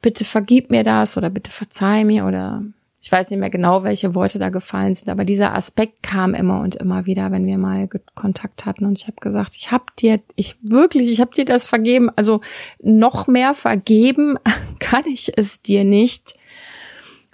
bitte 0.00 0.24
vergib 0.24 0.70
mir 0.70 0.82
das 0.82 1.18
oder 1.18 1.28
bitte 1.28 1.50
verzeih 1.50 2.04
mir 2.04 2.24
oder 2.24 2.64
ich 3.10 3.12
weiß 3.12 3.30
nicht 3.30 3.40
mehr 3.40 3.50
genau, 3.50 3.82
welche 3.82 4.14
Worte 4.14 4.38
da 4.38 4.50
gefallen 4.50 4.94
sind, 4.94 5.08
aber 5.08 5.24
dieser 5.24 5.52
Aspekt 5.52 6.00
kam 6.00 6.32
immer 6.32 6.60
und 6.60 6.76
immer 6.76 7.06
wieder, 7.06 7.32
wenn 7.32 7.44
wir 7.44 7.58
mal 7.58 7.88
Kontakt 8.14 8.66
hatten 8.66 8.84
und 8.84 9.00
ich 9.00 9.08
habe 9.08 9.16
gesagt, 9.20 9.56
ich 9.56 9.72
habe 9.72 9.86
dir, 9.98 10.20
ich 10.36 10.54
wirklich, 10.62 11.08
ich 11.08 11.20
habe 11.20 11.34
dir 11.34 11.44
das 11.44 11.66
vergeben, 11.66 12.08
also 12.14 12.40
noch 12.80 13.26
mehr 13.26 13.54
vergeben 13.54 14.38
kann 14.78 15.02
ich 15.06 15.36
es 15.36 15.60
dir 15.60 15.82
nicht. 15.82 16.34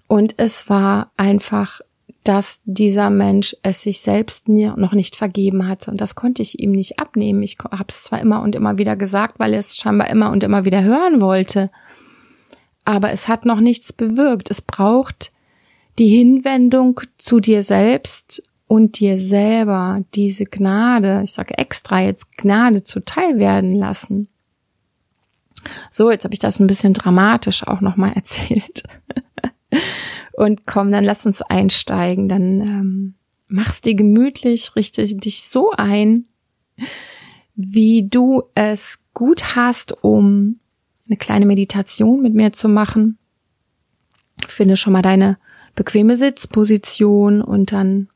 Und 0.09 0.39
es 0.39 0.71
war 0.71 1.13
einfach, 1.19 1.83
dass 2.25 2.63
dieser 2.65 3.11
Mensch 3.11 3.55
es 3.63 3.83
sich 3.83 4.01
selbst 4.01 4.49
noch 4.49 4.93
nicht 4.95 5.15
vergeben 5.15 5.69
hatte 5.69 5.91
und 5.91 6.01
das 6.01 6.15
konnte 6.15 6.41
ich 6.41 6.59
ihm 6.59 6.73
nicht 6.73 6.99
abnehmen. 6.99 7.43
Ich 7.43 7.59
habe 7.71 7.89
es 7.91 8.05
zwar 8.05 8.23
immer 8.23 8.41
und 8.41 8.55
immer 8.55 8.79
wieder 8.79 8.97
gesagt, 8.97 9.39
weil 9.41 9.53
er 9.53 9.59
es 9.59 9.77
scheinbar 9.77 10.09
immer 10.09 10.31
und 10.31 10.43
immer 10.43 10.65
wieder 10.65 10.83
hören 10.83 11.21
wollte, 11.21 11.71
aber 12.87 13.11
es 13.11 13.29
hat 13.29 13.45
noch 13.45 13.61
nichts 13.61 13.93
bewirkt. 13.93 14.51
Es 14.51 14.63
braucht 14.63 15.33
die 15.99 16.09
Hinwendung 16.09 17.01
zu 17.19 17.41
dir 17.41 17.63
selbst 17.63 18.43
und 18.67 18.99
dir 18.99 19.19
selber 19.19 20.05
diese 20.15 20.45
Gnade, 20.45 21.23
ich 21.25 21.33
sage 21.33 21.57
extra 21.57 22.01
jetzt 22.03 22.37
Gnade 22.37 22.83
zuteil 22.83 23.39
werden 23.39 23.75
lassen. 23.75 24.29
So, 25.91 26.11
jetzt 26.11 26.25
habe 26.25 26.35
ich 26.35 26.41
das 26.41 26.61
ein 26.61 26.67
bisschen 26.67 26.93
dramatisch 26.93 27.67
auch 27.67 27.81
nochmal 27.81 28.13
erzählt. 28.15 28.83
und 30.33 30.67
komm, 30.67 30.93
dann 30.93 31.05
lass 31.05 31.27
uns 31.27 31.43
einsteigen. 31.43 32.29
Dann 32.29 32.61
ähm, 32.61 33.15
machst 33.49 33.85
dir 33.85 33.95
gemütlich, 33.95 34.77
richte 34.77 35.07
dich 35.07 35.45
so 35.45 35.73
ein, 35.73 36.27
wie 37.55 38.09
du 38.09 38.43
es 38.55 38.99
gut 39.15 39.57
hast, 39.57 40.05
um 40.05 40.61
eine 41.07 41.17
kleine 41.17 41.47
Meditation 41.47 42.21
mit 42.23 42.35
mir 42.35 42.53
zu 42.53 42.69
machen. 42.69 43.19
Finde 44.47 44.77
schon 44.77 44.93
mal 44.93 45.03
deine 45.03 45.39
bequeme 45.77 46.17
Sitzposition 46.17 47.41
und 47.41 47.71
dann 47.71 48.09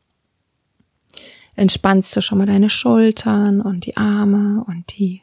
entspannst 1.55 2.17
du 2.17 2.23
schon 2.23 2.39
mal 2.39 2.47
deine 2.47 2.71
Schultern 2.71 3.61
und 3.61 3.87
die 3.87 3.97
Arme 3.97 4.65
und 4.67 4.99
die 4.99 5.23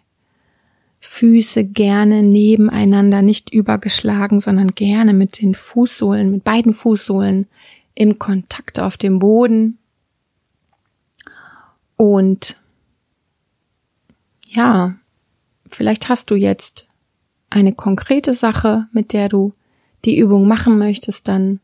Füße 0.99 1.63
gerne 1.63 2.21
nebeneinander, 2.21 3.21
nicht 3.21 3.51
übergeschlagen, 3.51 4.39
sondern 4.39 4.75
gerne 4.75 5.13
mit 5.13 5.41
den 5.41 5.55
Fußsohlen, 5.55 6.31
mit 6.31 6.43
beiden 6.43 6.73
Fußsohlen 6.73 7.47
im 7.95 8.19
Kontakt 8.19 8.79
auf 8.79 8.97
dem 8.97 9.19
Boden. 9.19 9.79
Und 11.95 12.57
ja, 14.49 14.95
vielleicht 15.65 16.09
hast 16.09 16.29
du 16.29 16.35
jetzt 16.35 16.87
eine 17.49 17.73
konkrete 17.73 18.33
Sache, 18.33 18.87
mit 18.91 19.13
der 19.13 19.29
du 19.29 19.53
die 20.05 20.17
Übung 20.17 20.47
machen 20.47 20.77
möchtest, 20.77 21.27
dann 21.27 21.59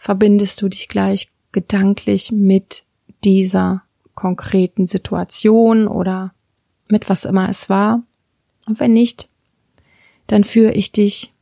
verbindest 0.00 0.62
du 0.62 0.68
dich 0.68 0.88
gleich 0.88 1.28
gedanklich 1.52 2.32
mit 2.32 2.84
dieser 3.22 3.82
konkreten 4.14 4.86
Situation 4.86 5.86
oder 5.86 6.32
mit 6.88 7.08
was 7.10 7.26
immer 7.26 7.48
es 7.50 7.68
war. 7.68 8.02
Und 8.66 8.80
wenn 8.80 8.94
nicht, 8.94 9.28
dann 10.26 10.42
führe 10.42 10.72
ich 10.72 10.90
dich 10.90 11.34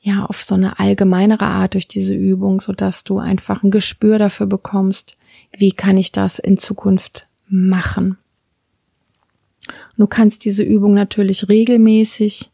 ja 0.00 0.24
auf 0.26 0.44
so 0.44 0.54
eine 0.54 0.78
allgemeinere 0.78 1.46
Art 1.46 1.74
durch 1.74 1.88
diese 1.88 2.14
Übung, 2.14 2.60
so 2.60 2.72
dass 2.72 3.02
du 3.02 3.18
einfach 3.18 3.64
ein 3.64 3.72
Gespür 3.72 4.18
dafür 4.18 4.46
bekommst, 4.46 5.16
wie 5.56 5.72
kann 5.72 5.96
ich 5.96 6.12
das 6.12 6.38
in 6.38 6.56
Zukunft 6.56 7.26
machen. 7.48 8.16
Du 9.96 10.06
kannst 10.06 10.44
diese 10.44 10.62
Übung 10.62 10.94
natürlich 10.94 11.48
regelmäßig 11.48 12.50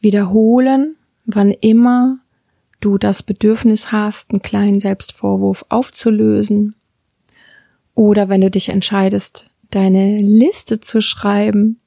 wiederholen, 0.00 0.96
wann 1.26 1.50
immer 1.50 2.20
du 2.80 2.98
das 2.98 3.22
Bedürfnis 3.22 3.92
hast, 3.92 4.30
einen 4.30 4.42
kleinen 4.42 4.80
Selbstvorwurf 4.80 5.64
aufzulösen. 5.68 6.74
Oder 7.94 8.28
wenn 8.28 8.40
du 8.40 8.50
dich 8.50 8.70
entscheidest, 8.70 9.50
deine 9.70 10.20
Liste 10.20 10.80
zu 10.80 11.00
schreiben, 11.00 11.78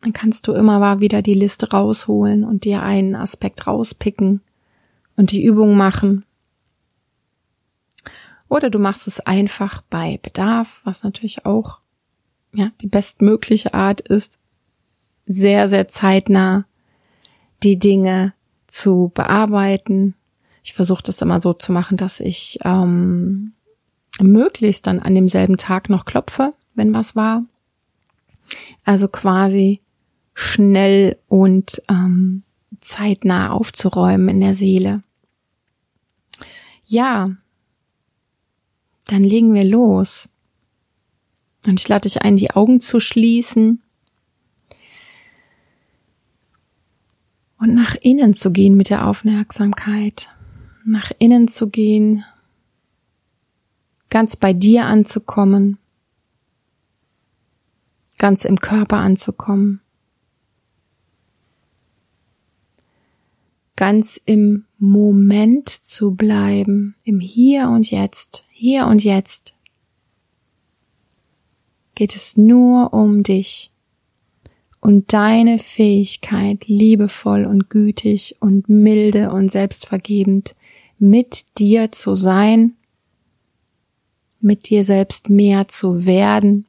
dann 0.00 0.12
kannst 0.12 0.46
du 0.46 0.52
immer 0.52 0.78
mal 0.78 1.00
wieder 1.00 1.22
die 1.22 1.34
Liste 1.34 1.70
rausholen 1.70 2.44
und 2.44 2.64
dir 2.64 2.82
einen 2.82 3.14
Aspekt 3.14 3.66
rauspicken 3.66 4.40
und 5.16 5.32
die 5.32 5.44
Übung 5.44 5.76
machen. 5.76 6.24
Oder 8.48 8.70
du 8.70 8.78
machst 8.78 9.06
es 9.06 9.20
einfach 9.20 9.82
bei 9.90 10.18
Bedarf, 10.22 10.80
was 10.84 11.04
natürlich 11.04 11.44
auch 11.44 11.80
ja, 12.54 12.70
die 12.80 12.86
bestmögliche 12.86 13.74
Art 13.74 14.00
ist, 14.00 14.38
sehr, 15.26 15.68
sehr 15.68 15.88
zeitnah 15.88 16.64
die 17.62 17.78
Dinge 17.78 18.32
zu 18.66 19.10
bearbeiten 19.12 20.14
ich 20.68 20.74
versuche 20.74 21.02
das 21.02 21.22
immer 21.22 21.40
so 21.40 21.54
zu 21.54 21.72
machen, 21.72 21.96
dass 21.96 22.20
ich 22.20 22.58
ähm, 22.62 23.54
möglichst 24.20 24.86
dann 24.86 25.00
an 25.00 25.14
demselben 25.14 25.56
Tag 25.56 25.88
noch 25.88 26.04
klopfe, 26.04 26.52
wenn 26.74 26.92
was 26.92 27.16
war. 27.16 27.42
Also 28.84 29.08
quasi 29.08 29.80
schnell 30.34 31.16
und 31.26 31.80
ähm, 31.88 32.42
zeitnah 32.80 33.50
aufzuräumen 33.50 34.28
in 34.28 34.40
der 34.40 34.52
Seele. 34.52 35.02
Ja, 36.84 37.34
dann 39.06 39.22
legen 39.22 39.54
wir 39.54 39.64
los. 39.64 40.28
Und 41.66 41.80
ich 41.80 41.88
lade 41.88 42.02
dich 42.02 42.20
ein, 42.20 42.36
die 42.36 42.50
Augen 42.50 42.82
zu 42.82 43.00
schließen 43.00 43.82
und 47.58 47.74
nach 47.74 47.94
innen 47.94 48.34
zu 48.34 48.52
gehen 48.52 48.76
mit 48.76 48.90
der 48.90 49.06
Aufmerksamkeit 49.06 50.28
nach 50.88 51.12
innen 51.18 51.48
zu 51.48 51.68
gehen, 51.68 52.24
ganz 54.10 54.36
bei 54.36 54.52
dir 54.52 54.86
anzukommen, 54.86 55.78
ganz 58.18 58.44
im 58.44 58.60
Körper 58.60 58.96
anzukommen. 58.96 59.80
ganz 63.78 64.20
im 64.24 64.64
Moment 64.80 65.68
zu 65.68 66.16
bleiben, 66.16 66.96
im 67.04 67.20
Hier 67.20 67.68
und 67.68 67.88
Jetzt, 67.92 68.42
hier 68.50 68.86
und 68.86 69.04
jetzt, 69.04 69.54
geht 71.94 72.16
es 72.16 72.36
nur 72.36 72.92
um 72.92 73.22
dich 73.22 73.70
und 74.80 75.12
deine 75.12 75.60
Fähigkeit, 75.60 76.66
liebevoll 76.66 77.44
und 77.44 77.70
gütig 77.70 78.34
und 78.40 78.68
milde 78.68 79.30
und 79.30 79.52
selbstvergebend 79.52 80.56
mit 80.98 81.58
dir 81.58 81.92
zu 81.92 82.14
sein, 82.14 82.76
mit 84.40 84.68
dir 84.68 84.84
selbst 84.84 85.30
mehr 85.30 85.68
zu 85.68 86.06
werden. 86.06 86.66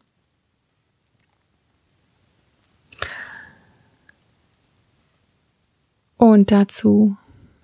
Und 6.17 6.51
dazu 6.51 7.15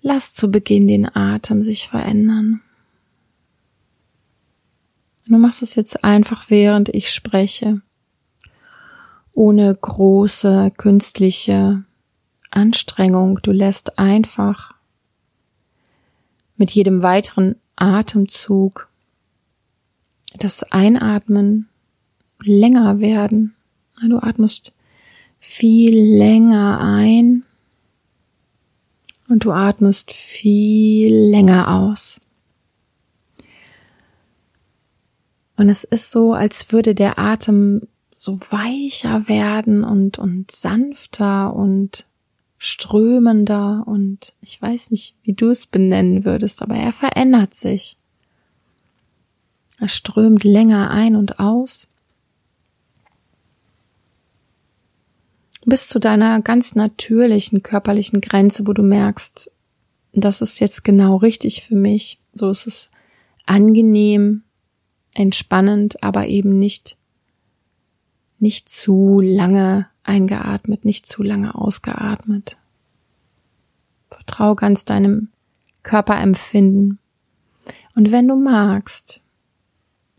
lass 0.01 0.33
zu 0.33 0.49
Beginn 0.49 0.87
den 0.87 1.13
Atem 1.13 1.63
sich 1.63 1.87
verändern. 1.87 2.61
Du 5.27 5.37
machst 5.39 5.63
es 5.63 5.73
jetzt 5.75 6.03
einfach, 6.03 6.49
während 6.49 6.89
ich 6.89 7.09
spreche, 7.09 7.81
ohne 9.33 9.73
große 9.73 10.71
künstliche 10.77 11.83
Anstrengung. 12.51 13.39
Du 13.41 13.51
lässt 13.51 13.97
einfach 13.97 14.74
mit 16.57 16.71
jedem 16.71 17.03
weiteren 17.03 17.55
Atemzug 17.75 18.89
das 20.39 20.63
Einatmen 20.71 21.69
länger 22.43 22.99
werden. 22.99 23.55
Du 24.07 24.17
atmest 24.17 24.73
viel 25.39 25.95
länger 25.97 26.79
ein 26.81 27.45
und 29.27 29.45
du 29.45 29.51
atmest 29.51 30.11
viel 30.11 31.13
länger 31.13 31.73
aus. 31.73 32.21
Und 35.57 35.69
es 35.69 35.83
ist 35.85 36.11
so, 36.11 36.33
als 36.33 36.71
würde 36.71 36.93
der 36.93 37.17
Atem 37.17 37.87
so 38.17 38.39
weicher 38.49 39.27
werden 39.27 39.83
und, 39.83 40.17
und 40.17 40.51
sanfter 40.51 41.53
und 41.55 42.05
strömender 42.57 43.83
und 43.85 44.33
ich 44.41 44.61
weiß 44.61 44.91
nicht, 44.91 45.15
wie 45.23 45.33
du 45.33 45.49
es 45.49 45.67
benennen 45.67 46.25
würdest, 46.25 46.61
aber 46.61 46.75
er 46.75 46.93
verändert 46.93 47.53
sich. 47.53 47.97
Er 49.79 49.89
strömt 49.89 50.43
länger 50.43 50.89
ein 50.89 51.15
und 51.15 51.39
aus. 51.39 51.89
Bis 55.65 55.87
zu 55.87 55.99
deiner 55.99 56.41
ganz 56.41 56.75
natürlichen 56.75 57.63
körperlichen 57.63 58.21
Grenze, 58.21 58.67
wo 58.67 58.73
du 58.73 58.83
merkst, 58.83 59.51
das 60.13 60.41
ist 60.41 60.59
jetzt 60.59 60.83
genau 60.83 61.17
richtig 61.17 61.63
für 61.63 61.75
mich. 61.75 62.19
So 62.33 62.49
ist 62.49 62.67
es 62.67 62.91
angenehm, 63.45 64.43
entspannend, 65.13 66.03
aber 66.03 66.27
eben 66.27 66.59
nicht, 66.59 66.97
nicht 68.37 68.69
zu 68.69 69.19
lange 69.21 69.87
eingeatmet, 70.05 70.85
nicht 70.85 71.05
zu 71.05 71.23
lange 71.23 71.55
ausgeatmet. 71.55 72.57
Vertrau 74.09 74.55
ganz 74.55 74.85
deinem 74.85 75.29
Körperempfinden. 75.83 76.99
Und 77.95 78.11
wenn 78.11 78.27
du 78.27 78.35
magst, 78.35 79.21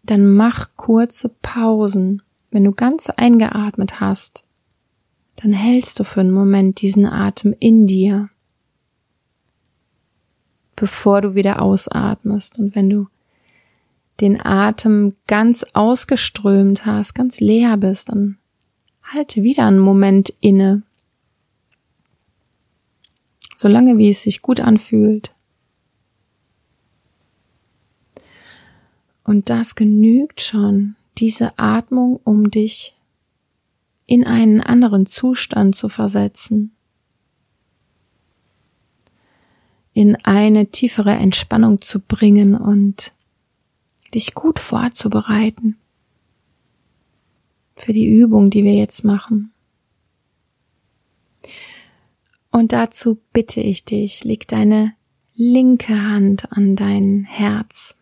dann 0.03 0.35
mach 0.35 0.71
kurze 0.77 1.29
Pausen. 1.29 2.23
Wenn 2.51 2.65
du 2.65 2.73
ganz 2.73 3.11
eingeatmet 3.11 4.01
hast, 4.01 4.45
dann 5.37 5.53
hältst 5.53 6.01
du 6.01 6.05
für 6.05 6.21
einen 6.21 6.31
Moment 6.31 6.81
diesen 6.81 7.07
Atem 7.07 7.55
in 7.59 7.87
dir, 7.87 8.31
bevor 10.75 11.21
du 11.21 11.35
wieder 11.35 11.61
ausatmest. 11.61 12.59
Und 12.59 12.75
wenn 12.75 12.89
du 12.89 13.09
den 14.21 14.41
Atem 14.45 15.15
ganz 15.27 15.65
ausgeströmt 15.75 16.87
hast, 16.87 17.15
ganz 17.15 17.41
leer 17.41 17.77
bist, 17.77 18.09
dann 18.09 18.39
halte 19.12 19.42
wieder 19.42 19.66
einen 19.66 19.79
Moment 19.79 20.33
inne. 20.40 20.83
Solange 23.57 23.97
wie 23.99 24.11
es 24.11 24.23
sich 24.23 24.42
gut 24.42 24.61
anfühlt. 24.61 25.35
Und 29.25 29.51
das 29.51 29.75
genügt 29.75 30.40
schon, 30.40 30.95
diese 31.19 31.59
Atmung, 31.59 32.21
um 32.23 32.51
dich 32.51 32.95
in 34.07 34.25
einen 34.25 34.61
anderen 34.61 35.07
Zustand 35.07 35.75
zu 35.75 35.88
versetzen, 35.88 36.77
in 39.92 40.14
eine 40.25 40.66
tiefere 40.66 41.14
Entspannung 41.14 41.81
zu 41.81 42.01
bringen 42.01 42.55
und 42.55 43.12
dich 44.14 44.35
gut 44.35 44.59
vorzubereiten 44.59 45.79
für 47.77 47.93
die 47.93 48.07
Übung, 48.07 48.51
die 48.51 48.65
wir 48.65 48.75
jetzt 48.75 49.05
machen. 49.05 49.53
Und 52.51 52.73
dazu 52.73 53.19
bitte 53.33 53.61
ich 53.61 53.85
dich, 53.85 54.25
leg 54.25 54.49
deine 54.49 54.95
linke 55.35 56.03
Hand 56.03 56.51
an 56.53 56.75
dein 56.75 57.25
Herz, 57.25 57.97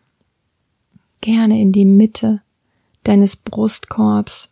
gerne 1.19 1.59
in 1.59 1.73
die 1.73 1.85
Mitte 1.85 2.41
deines 3.03 3.35
Brustkorbs. 3.35 4.49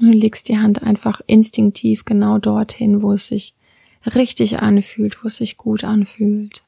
Du 0.00 0.06
legst 0.06 0.48
die 0.48 0.58
Hand 0.58 0.82
einfach 0.82 1.20
instinktiv 1.26 2.04
genau 2.04 2.38
dorthin, 2.38 3.02
wo 3.02 3.12
es 3.12 3.28
sich 3.28 3.54
richtig 4.04 4.58
anfühlt, 4.58 5.22
wo 5.22 5.28
es 5.28 5.36
sich 5.36 5.56
gut 5.56 5.84
anfühlt. 5.84 6.64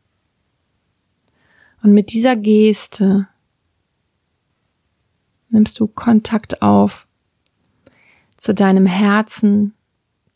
Und 1.82 1.92
mit 1.92 2.12
dieser 2.12 2.36
Geste 2.36 3.28
nimmst 5.50 5.78
du 5.78 5.86
Kontakt 5.86 6.62
auf 6.62 7.06
zu 8.36 8.54
deinem 8.54 8.86
Herzen, 8.86 9.74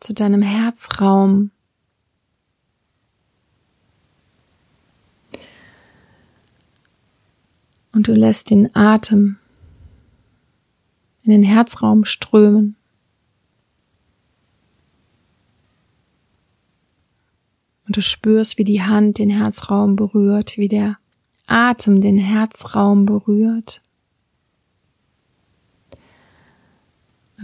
zu 0.01 0.13
deinem 0.13 0.43
Herzraum. 0.43 1.51
Und 7.93 8.09
du 8.09 8.13
lässt 8.13 8.51
den 8.51 8.75
Atem 8.75 9.39
in 11.23 11.31
den 11.31 11.43
Herzraum 11.43 12.05
strömen. 12.05 12.77
Und 17.87 17.97
du 17.97 18.03
spürst, 18.03 18.59
wie 18.59 18.65
die 18.65 18.83
Hand 18.83 19.19
den 19.19 19.31
Herzraum 19.31 19.97
berührt, 19.97 20.59
wie 20.59 20.69
der 20.69 20.99
Atem 21.47 22.01
den 22.01 22.19
Herzraum 22.19 23.07
berührt. 23.07 23.84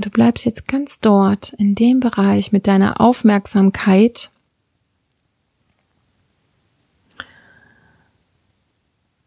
Und 0.00 0.06
du 0.06 0.10
bleibst 0.10 0.46
jetzt 0.46 0.66
ganz 0.66 1.00
dort, 1.00 1.52
in 1.58 1.74
dem 1.74 2.00
Bereich 2.00 2.52
mit 2.52 2.66
deiner 2.66 3.02
Aufmerksamkeit. 3.02 4.30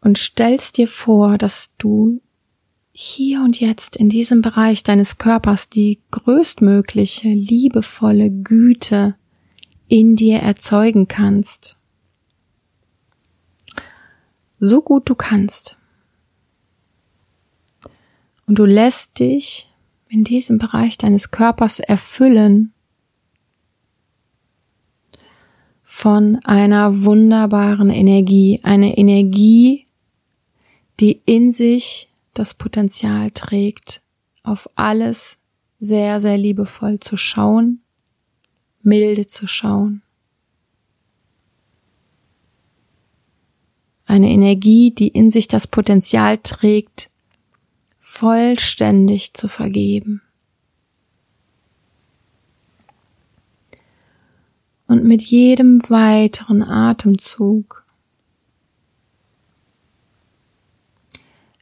Und 0.00 0.18
stellst 0.18 0.76
dir 0.78 0.88
vor, 0.88 1.38
dass 1.38 1.70
du 1.78 2.20
hier 2.90 3.42
und 3.42 3.60
jetzt 3.60 3.94
in 3.94 4.08
diesem 4.08 4.42
Bereich 4.42 4.82
deines 4.82 5.18
Körpers 5.18 5.68
die 5.68 6.00
größtmögliche, 6.10 7.28
liebevolle 7.28 8.32
Güte 8.32 9.14
in 9.86 10.16
dir 10.16 10.40
erzeugen 10.40 11.06
kannst 11.06 11.76
so 14.58 14.82
gut 14.82 15.08
du 15.08 15.14
kannst. 15.14 15.76
Und 18.48 18.58
du 18.58 18.64
lässt 18.64 19.20
dich 19.20 19.70
in 20.14 20.22
diesem 20.22 20.58
Bereich 20.58 20.96
deines 20.96 21.32
Körpers 21.32 21.80
erfüllen 21.80 22.72
von 25.82 26.38
einer 26.44 27.02
wunderbaren 27.02 27.90
Energie, 27.90 28.60
eine 28.62 28.96
Energie, 28.96 29.86
die 31.00 31.20
in 31.26 31.50
sich 31.50 32.08
das 32.32 32.54
Potenzial 32.54 33.32
trägt, 33.32 34.02
auf 34.44 34.70
alles 34.76 35.38
sehr, 35.78 36.20
sehr 36.20 36.38
liebevoll 36.38 37.00
zu 37.00 37.16
schauen, 37.16 37.82
milde 38.82 39.26
zu 39.26 39.46
schauen. 39.46 40.00
eine 44.06 44.30
Energie, 44.30 44.90
die 44.90 45.08
in 45.08 45.30
sich 45.30 45.48
das 45.48 45.66
Potenzial 45.66 46.38
trägt, 46.38 47.10
vollständig 48.14 49.34
zu 49.34 49.48
vergeben. 49.48 50.22
Und 54.86 55.04
mit 55.04 55.22
jedem 55.22 55.80
weiteren 55.88 56.62
Atemzug 56.62 57.84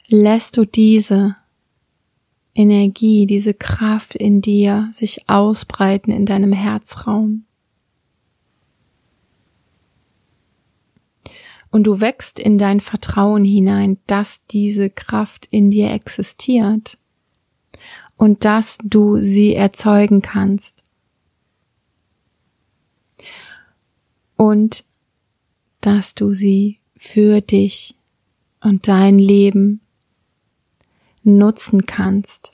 lässt 0.08 0.58
du 0.58 0.66
diese 0.66 1.36
Energie, 2.54 3.26
diese 3.26 3.54
Kraft 3.54 4.14
in 4.14 4.42
dir 4.42 4.90
sich 4.92 5.30
ausbreiten 5.30 6.12
in 6.12 6.26
deinem 6.26 6.52
Herzraum. 6.52 7.46
Und 11.72 11.86
du 11.86 12.00
wächst 12.00 12.38
in 12.38 12.58
dein 12.58 12.80
Vertrauen 12.80 13.44
hinein, 13.44 13.98
dass 14.06 14.46
diese 14.46 14.90
Kraft 14.90 15.46
in 15.50 15.70
dir 15.70 15.90
existiert 15.90 16.98
und 18.16 18.44
dass 18.44 18.78
du 18.84 19.20
sie 19.20 19.54
erzeugen 19.54 20.22
kannst. 20.22 20.84
Und 24.36 24.84
dass 25.80 26.14
du 26.14 26.32
sie 26.34 26.78
für 26.94 27.40
dich 27.40 27.96
und 28.60 28.86
dein 28.86 29.18
Leben 29.18 29.80
nutzen 31.22 31.86
kannst. 31.86 32.51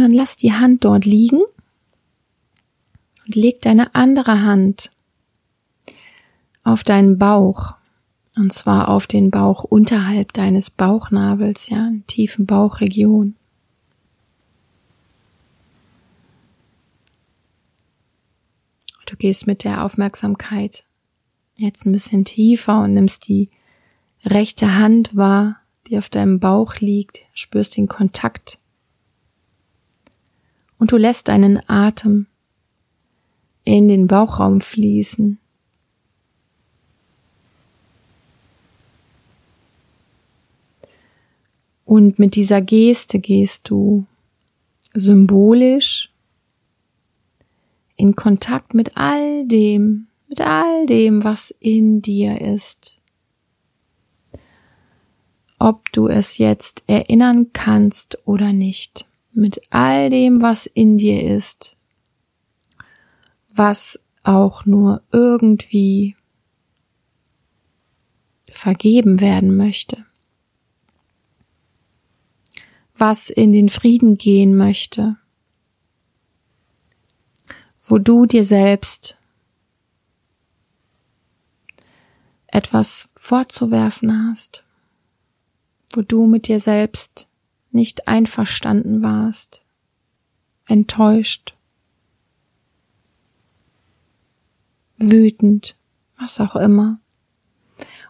Dann 0.00 0.12
lass 0.14 0.38
die 0.38 0.54
Hand 0.54 0.84
dort 0.86 1.04
liegen 1.04 1.42
und 3.26 3.34
leg 3.34 3.60
deine 3.60 3.94
andere 3.94 4.40
Hand 4.40 4.92
auf 6.64 6.84
deinen 6.84 7.18
Bauch. 7.18 7.74
Und 8.34 8.50
zwar 8.50 8.88
auf 8.88 9.06
den 9.06 9.30
Bauch 9.30 9.62
unterhalb 9.62 10.32
deines 10.32 10.70
Bauchnabels, 10.70 11.68
ja, 11.68 11.86
in 11.86 12.06
tiefen 12.06 12.46
Bauchregion. 12.46 13.36
Du 19.04 19.16
gehst 19.16 19.46
mit 19.46 19.64
der 19.64 19.84
Aufmerksamkeit 19.84 20.84
jetzt 21.56 21.84
ein 21.84 21.92
bisschen 21.92 22.24
tiefer 22.24 22.80
und 22.80 22.94
nimmst 22.94 23.28
die 23.28 23.50
rechte 24.24 24.76
Hand 24.76 25.14
wahr, 25.14 25.60
die 25.88 25.98
auf 25.98 26.08
deinem 26.08 26.40
Bauch 26.40 26.76
liegt, 26.76 27.20
spürst 27.34 27.76
den 27.76 27.86
Kontakt. 27.86 28.56
Und 30.80 30.92
du 30.92 30.96
lässt 30.96 31.28
deinen 31.28 31.60
Atem 31.68 32.26
in 33.64 33.88
den 33.88 34.06
Bauchraum 34.06 34.62
fließen. 34.62 35.38
Und 41.84 42.18
mit 42.18 42.34
dieser 42.34 42.62
Geste 42.62 43.18
gehst 43.18 43.68
du 43.68 44.06
symbolisch 44.94 46.10
in 47.96 48.16
Kontakt 48.16 48.72
mit 48.72 48.96
all 48.96 49.46
dem, 49.46 50.06
mit 50.28 50.40
all 50.40 50.86
dem, 50.86 51.24
was 51.24 51.54
in 51.60 52.00
dir 52.00 52.40
ist. 52.40 53.02
Ob 55.58 55.92
du 55.92 56.08
es 56.08 56.38
jetzt 56.38 56.84
erinnern 56.86 57.52
kannst 57.52 58.16
oder 58.24 58.54
nicht, 58.54 59.09
mit 59.32 59.60
all 59.70 60.10
dem, 60.10 60.42
was 60.42 60.66
in 60.66 60.98
dir 60.98 61.22
ist, 61.22 61.76
was 63.54 63.98
auch 64.22 64.66
nur 64.66 65.02
irgendwie 65.12 66.16
vergeben 68.48 69.20
werden 69.20 69.56
möchte, 69.56 70.04
was 72.94 73.30
in 73.30 73.52
den 73.52 73.68
Frieden 73.68 74.18
gehen 74.18 74.56
möchte, 74.56 75.16
wo 77.86 77.98
du 77.98 78.26
dir 78.26 78.44
selbst 78.44 79.16
etwas 82.46 83.08
vorzuwerfen 83.14 84.28
hast, 84.28 84.64
wo 85.92 86.02
du 86.02 86.26
mit 86.26 86.48
dir 86.48 86.60
selbst 86.60 87.29
nicht 87.70 88.08
einverstanden 88.08 89.02
warst, 89.02 89.62
enttäuscht, 90.66 91.54
wütend, 94.96 95.76
was 96.18 96.40
auch 96.40 96.56
immer. 96.56 97.00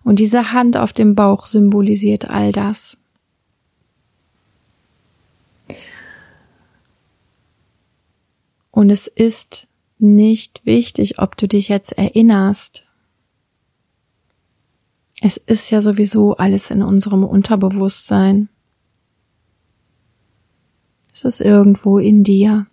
Und 0.03 0.19
diese 0.19 0.53
Hand 0.53 0.77
auf 0.77 0.93
dem 0.93 1.15
Bauch 1.15 1.47
symbolisiert 1.47 2.31
all 2.31 2.53
das. 2.53 2.99
Und 8.71 8.91
es 8.91 9.07
ist 9.07 9.69
nicht 9.99 10.65
wichtig, 10.65 11.19
ob 11.19 11.37
du 11.37 11.47
dich 11.47 11.69
jetzt 11.69 11.93
erinnerst. 11.93 12.87
Es 15.21 15.37
ist 15.37 15.71
ja 15.71 15.83
sowieso 15.83 16.37
alles 16.37 16.71
in 16.71 16.83
unserem 16.83 17.25
Unterbewusstsein. 17.25 18.49
Es 21.21 21.41
ist 21.41 21.41
irgendwo 21.41 21.99
in 21.99 22.25
dir. 22.25 22.67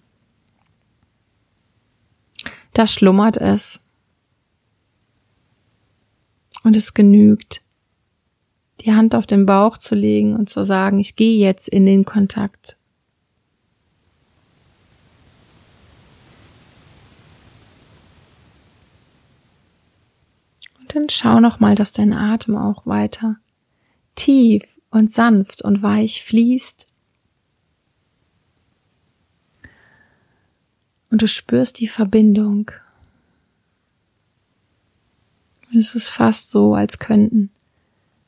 Da 2.71 2.87
schlummert 2.87 3.35
es. 3.35 3.81
Und 6.63 6.77
es 6.77 6.93
genügt, 6.93 7.61
die 8.79 8.93
Hand 8.93 9.15
auf 9.15 9.27
den 9.27 9.45
Bauch 9.45 9.77
zu 9.77 9.95
legen 9.95 10.33
und 10.33 10.49
zu 10.49 10.63
sagen, 10.63 10.97
ich 10.97 11.17
gehe 11.17 11.37
jetzt 11.37 11.67
in 11.67 11.85
den 11.85 12.05
Kontakt. 12.05 12.77
dann 20.87 21.09
schau 21.09 21.41
noch 21.41 21.59
mal, 21.59 21.75
dass 21.75 21.91
dein 21.91 22.13
Atem 22.13 22.55
auch 22.55 22.87
weiter 22.87 23.35
tief 24.15 24.79
und 24.89 25.11
sanft 25.11 25.61
und 25.61 25.83
weich 25.83 26.23
fließt. 26.23 26.87
Und 31.09 31.21
du 31.21 31.27
spürst 31.27 31.79
die 31.79 31.87
Verbindung. 31.87 32.71
Es 35.77 35.95
ist 35.95 36.09
fast 36.09 36.49
so, 36.49 36.73
als 36.73 36.99
könnten 36.99 37.51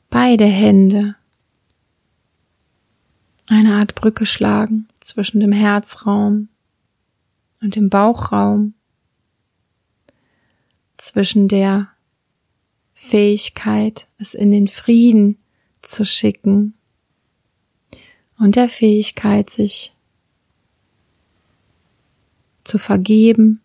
beide 0.08 0.44
Hände 0.44 1.16
eine 3.46 3.74
Art 3.74 3.94
Brücke 3.94 4.26
schlagen 4.26 4.88
zwischen 5.00 5.40
dem 5.40 5.52
Herzraum 5.52 6.48
und 7.60 7.76
dem 7.76 7.90
Bauchraum, 7.90 8.74
zwischen 10.96 11.48
der 11.48 11.88
Fähigkeit, 12.92 14.06
es 14.18 14.34
in 14.34 14.52
den 14.52 14.68
Frieden 14.68 15.38
zu 15.82 16.04
schicken 16.04 16.74
und 18.38 18.56
der 18.56 18.68
Fähigkeit, 18.68 19.50
sich 19.50 19.94
zu 22.70 22.78
vergeben, 22.78 23.60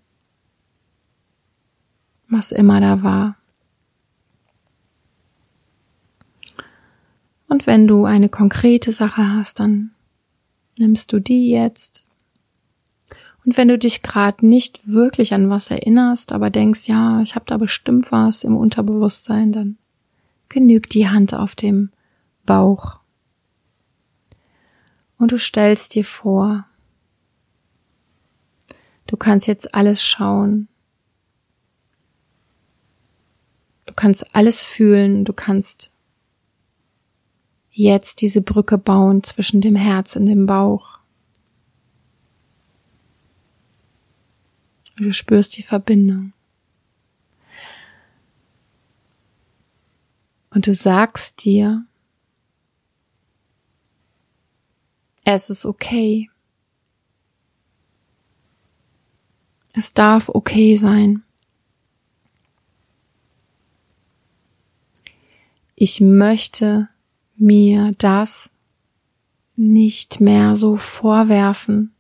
was 2.28 2.52
immer 2.52 2.82
da 2.82 3.04
war. 3.04 3.38
Und 7.48 7.68
wenn 7.68 7.88
du 7.88 8.06
eine 8.06 8.30
konkrete 8.30 8.92
Sache 8.92 9.34
hast, 9.34 9.60
dann 9.60 9.92
nimmst 10.78 11.14
du 11.14 11.20
die 11.20 11.50
jetzt 11.50 12.06
und 13.46 13.58
wenn 13.58 13.68
du 13.68 13.78
dich 13.78 14.02
gerade 14.02 14.46
nicht 14.46 14.88
wirklich 14.88 15.34
an 15.34 15.52
was 15.52 15.70
erinnerst, 15.70 16.32
aber 16.32 16.50
denkst, 16.50 16.88
ja, 16.88 17.22
ich 17.22 17.36
habe 17.36 17.46
da 17.46 17.58
bestimmt 17.58 18.12
was 18.12 18.44
im 18.44 18.58
Unterbewusstsein, 18.58 19.52
dann 19.52 19.78
genügt 20.50 20.96
die 20.96 21.08
Hand 21.08 21.36
auf 21.36 21.54
dem 21.54 21.92
Bauch. 22.46 23.00
Und 25.18 25.32
du 25.32 25.38
stellst 25.38 25.94
dir 25.94 26.04
vor, 26.04 26.66
du 29.08 29.18
kannst 29.18 29.48
jetzt 29.48 29.74
alles 29.74 30.04
schauen. 30.04 30.68
Du 33.86 33.94
kannst 33.94 34.36
alles 34.36 34.64
fühlen, 34.64 35.26
du 35.26 35.34
kannst 35.34 35.92
jetzt 37.70 38.22
diese 38.22 38.42
Brücke 38.42 38.78
bauen 38.78 39.24
zwischen 39.24 39.62
dem 39.62 39.76
Herz 39.76 40.16
und 40.16 40.26
dem 40.26 40.46
Bauch. 40.46 41.00
Du 44.96 45.12
spürst 45.12 45.58
die 45.58 45.62
Verbindung. 45.62 46.34
Und 50.52 50.68
du 50.68 50.74
sagst 50.74 51.44
dir, 51.44 51.86
es 55.26 55.50
ist 55.50 55.66
okay. 55.66 56.30
Es 59.78 59.94
darf 59.94 60.30
okay 60.30 60.78
sein. 60.78 61.24
Ich 65.76 66.00
möchte 66.00 66.88
mir 67.36 67.92
das 67.98 68.52
nicht 69.58 70.22
mehr 70.22 70.56
so 70.56 70.78
vorwerfen. 70.78 71.94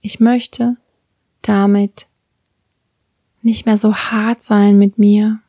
Ich 0.00 0.18
möchte 0.18 0.76
damit 1.42 2.08
nicht 3.42 3.64
mehr 3.66 3.76
so 3.76 3.94
hart 3.94 4.42
sein 4.42 4.78
mit 4.78 4.98
mir. 4.98 5.40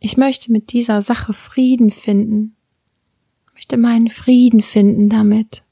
Ich 0.00 0.16
möchte 0.16 0.50
mit 0.50 0.72
dieser 0.72 1.00
Sache 1.02 1.32
Frieden 1.32 1.92
finden. 1.92 2.56
Möchte 3.72 3.88
meinen 3.88 4.08
Frieden 4.08 4.60
finden 4.60 5.08
damit. 5.08 5.64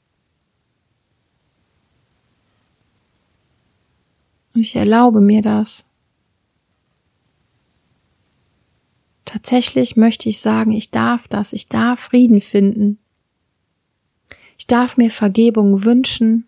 Und 4.55 4.61
ich 4.61 4.75
erlaube 4.75 5.21
mir 5.21 5.43
das. 5.43 5.85
Tatsächlich 9.23 9.97
möchte 9.97 10.29
ich 10.29 10.41
sagen, 10.41 10.71
ich 10.71 10.89
darf 10.89 11.27
das, 11.27 11.53
ich 11.53 11.69
darf 11.69 11.99
Frieden 11.99 12.41
finden. 12.41 12.97
Ich 14.57 14.65
darf 14.65 14.97
mir 14.97 15.11
Vergebung 15.11 15.85
wünschen. 15.85 16.47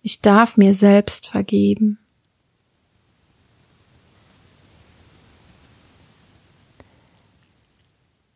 Ich 0.00 0.22
darf 0.22 0.56
mir 0.56 0.74
selbst 0.74 1.26
vergeben. 1.26 1.98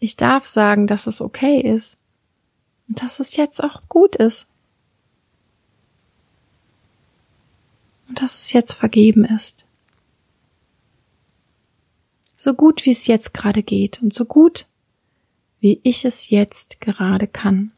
Ich 0.04 0.16
darf 0.16 0.44
sagen, 0.44 0.86
dass 0.86 1.06
es 1.06 1.22
okay 1.22 1.62
ist 1.62 1.96
und 2.88 3.00
dass 3.00 3.20
es 3.20 3.36
jetzt 3.36 3.64
auch 3.64 3.80
gut 3.88 4.16
ist. 4.16 4.46
Und 8.06 8.20
dass 8.20 8.42
es 8.42 8.52
jetzt 8.52 8.74
vergeben 8.74 9.24
ist. 9.24 9.66
So 12.36 12.52
gut 12.52 12.84
wie 12.84 12.90
es 12.90 13.06
jetzt 13.06 13.32
gerade 13.32 13.62
geht 13.62 14.02
und 14.02 14.12
so 14.12 14.26
gut 14.26 14.66
wie 15.60 15.80
ich 15.84 16.04
es 16.04 16.28
jetzt 16.28 16.82
gerade 16.82 17.26
kann. 17.26 17.72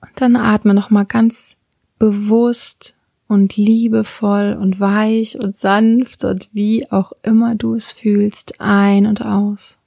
Und 0.00 0.12
dann 0.14 0.36
atme 0.36 0.72
noch 0.72 0.88
mal 0.88 1.04
ganz 1.04 1.58
bewusst 1.98 2.96
und 3.32 3.56
liebevoll 3.56 4.58
und 4.60 4.78
weich 4.78 5.38
und 5.38 5.56
sanft 5.56 6.22
und 6.24 6.50
wie 6.52 6.90
auch 6.90 7.12
immer 7.22 7.54
du 7.54 7.74
es 7.74 7.90
fühlst, 7.90 8.60
ein 8.60 9.06
und 9.06 9.22
aus. 9.22 9.78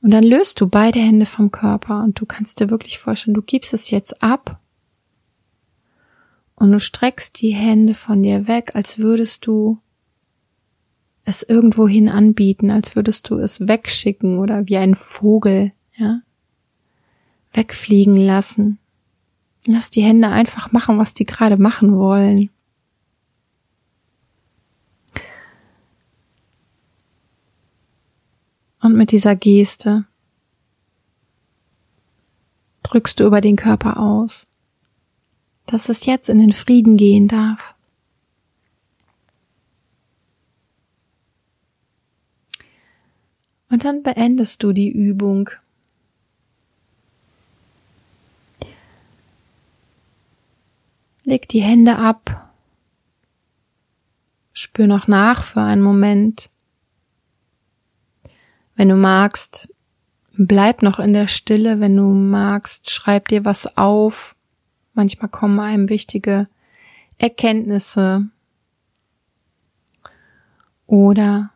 Und 0.00 0.12
dann 0.12 0.22
löst 0.22 0.60
du 0.60 0.68
beide 0.68 1.00
Hände 1.00 1.26
vom 1.26 1.50
Körper 1.50 2.04
und 2.04 2.20
du 2.20 2.24
kannst 2.24 2.60
dir 2.60 2.70
wirklich 2.70 3.00
vorstellen, 3.00 3.34
du 3.34 3.42
gibst 3.42 3.74
es 3.74 3.90
jetzt 3.90 4.22
ab 4.22 4.60
und 6.54 6.70
du 6.70 6.78
streckst 6.78 7.42
die 7.42 7.52
Hände 7.52 7.94
von 7.94 8.22
dir 8.22 8.46
weg, 8.46 8.76
als 8.76 9.00
würdest 9.00 9.44
du 9.48 9.80
es 11.24 11.42
irgendwohin 11.42 12.08
anbieten, 12.08 12.70
als 12.70 12.94
würdest 12.94 13.28
du 13.28 13.38
es 13.38 13.66
wegschicken 13.66 14.38
oder 14.38 14.68
wie 14.68 14.76
ein 14.76 14.94
Vogel, 14.94 15.72
ja, 15.96 16.20
wegfliegen 17.52 18.16
lassen. 18.16 18.78
Lass 19.70 19.90
die 19.90 20.00
Hände 20.00 20.28
einfach 20.28 20.72
machen, 20.72 20.96
was 20.96 21.12
die 21.12 21.26
gerade 21.26 21.58
machen 21.58 21.98
wollen. 21.98 22.48
Und 28.80 28.96
mit 28.96 29.12
dieser 29.12 29.36
Geste 29.36 30.06
drückst 32.82 33.20
du 33.20 33.26
über 33.26 33.42
den 33.42 33.56
Körper 33.56 34.00
aus, 34.00 34.46
dass 35.66 35.90
es 35.90 36.06
jetzt 36.06 36.30
in 36.30 36.38
den 36.38 36.52
Frieden 36.52 36.96
gehen 36.96 37.28
darf. 37.28 37.74
Und 43.68 43.84
dann 43.84 44.02
beendest 44.02 44.62
du 44.62 44.72
die 44.72 44.90
Übung 44.90 45.50
Leg 51.28 51.46
die 51.46 51.60
Hände 51.60 51.96
ab. 51.96 52.54
Spür 54.54 54.86
noch 54.86 55.08
nach 55.08 55.42
für 55.42 55.60
einen 55.60 55.82
Moment. 55.82 56.48
Wenn 58.76 58.88
du 58.88 58.96
magst, 58.96 59.68
bleib 60.38 60.80
noch 60.80 60.98
in 60.98 61.12
der 61.12 61.26
Stille. 61.26 61.80
Wenn 61.80 61.94
du 61.98 62.14
magst, 62.14 62.90
schreib 62.90 63.28
dir 63.28 63.44
was 63.44 63.76
auf. 63.76 64.36
Manchmal 64.94 65.28
kommen 65.28 65.60
einem 65.60 65.90
wichtige 65.90 66.48
Erkenntnisse. 67.18 68.26
Oder 70.86 71.50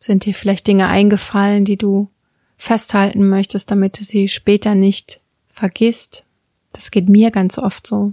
sind 0.00 0.24
dir 0.24 0.34
vielleicht 0.34 0.66
Dinge 0.66 0.88
eingefallen, 0.88 1.64
die 1.64 1.76
du 1.76 2.10
festhalten 2.56 3.28
möchtest, 3.28 3.70
damit 3.70 4.00
du 4.00 4.02
sie 4.02 4.26
später 4.26 4.74
nicht 4.74 5.20
vergisst. 5.46 6.26
Das 6.72 6.90
geht 6.90 7.08
mir 7.08 7.30
ganz 7.30 7.58
oft 7.58 7.86
so 7.86 8.12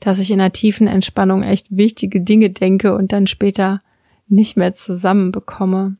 dass 0.00 0.18
ich 0.18 0.30
in 0.30 0.40
einer 0.40 0.52
tiefen 0.52 0.86
Entspannung 0.86 1.42
echt 1.42 1.76
wichtige 1.76 2.20
Dinge 2.20 2.50
denke 2.50 2.94
und 2.94 3.12
dann 3.12 3.26
später 3.26 3.82
nicht 4.28 4.56
mehr 4.56 4.72
zusammenbekomme. 4.72 5.96